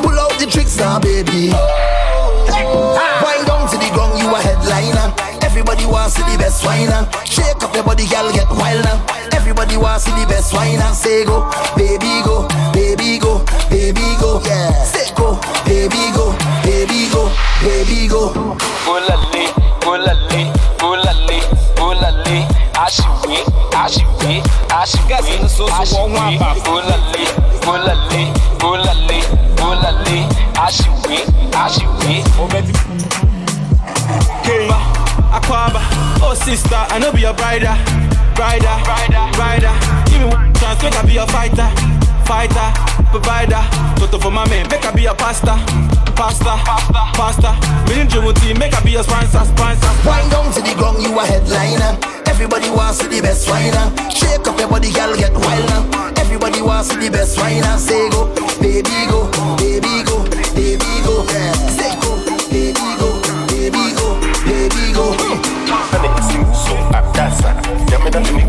[0.00, 1.52] pull out the tricks now, baby.
[2.48, 5.12] Wind down to the ground, you a headliner.
[5.44, 7.04] Everybody wants to be the best whiner.
[7.24, 9.04] Shake up your body, girl, get wild now.
[9.36, 10.88] Everybody wants to be the best whiner.
[10.94, 11.44] Say go,
[11.76, 14.40] baby go, baby go, baby go.
[14.44, 14.72] Yeah.
[14.84, 15.36] Say go,
[15.68, 16.32] baby go,
[16.64, 17.28] baby go,
[17.60, 18.32] baby go.
[18.88, 19.44] Bulale,
[19.84, 21.38] bulale, bulale,
[21.76, 22.38] bulale.
[22.78, 23.42] Ashiwe,
[23.84, 24.42] ashiwe,
[24.80, 25.14] ashiwe,
[25.80, 26.38] ashiwe.
[26.64, 27.24] Bulale,
[27.64, 29.18] bulale, bulale,
[29.56, 30.26] bulale.
[30.66, 31.18] Ashiwe,
[31.64, 32.24] ashiwe.
[32.40, 32.48] Oh,
[34.42, 34.78] Kimba,
[35.32, 35.80] Aquaba,
[36.22, 37.76] oh sister, I know be a rider,
[38.38, 39.74] rider, rider, rider.
[40.10, 41.68] Give me one chance, make I be a fighter,
[42.24, 42.72] fighter,
[43.10, 43.62] provider.
[44.00, 45.54] Toto for my man, make I be a pasta,
[46.16, 46.56] pasta,
[47.14, 47.52] pasta.
[47.86, 49.90] Million Jimuti, make I be a sponsor, sponsor.
[50.08, 52.17] Wind down to the ground, you a headliner.
[52.38, 53.90] Everybody wants to the best whiner.
[54.14, 56.12] Shake up your body, girl, get wild now.
[56.22, 57.76] Everybody wants to the best whiner.
[57.78, 58.30] Say go,
[58.62, 59.26] baby go,
[59.58, 60.22] baby go,
[60.54, 61.26] baby go.
[61.74, 62.14] Say go,
[62.46, 63.18] baby go,
[63.50, 64.14] baby go,
[64.46, 65.10] baby go.
[65.90, 67.50] Pene isin so a dansa
[67.90, 68.44] Yame da tumi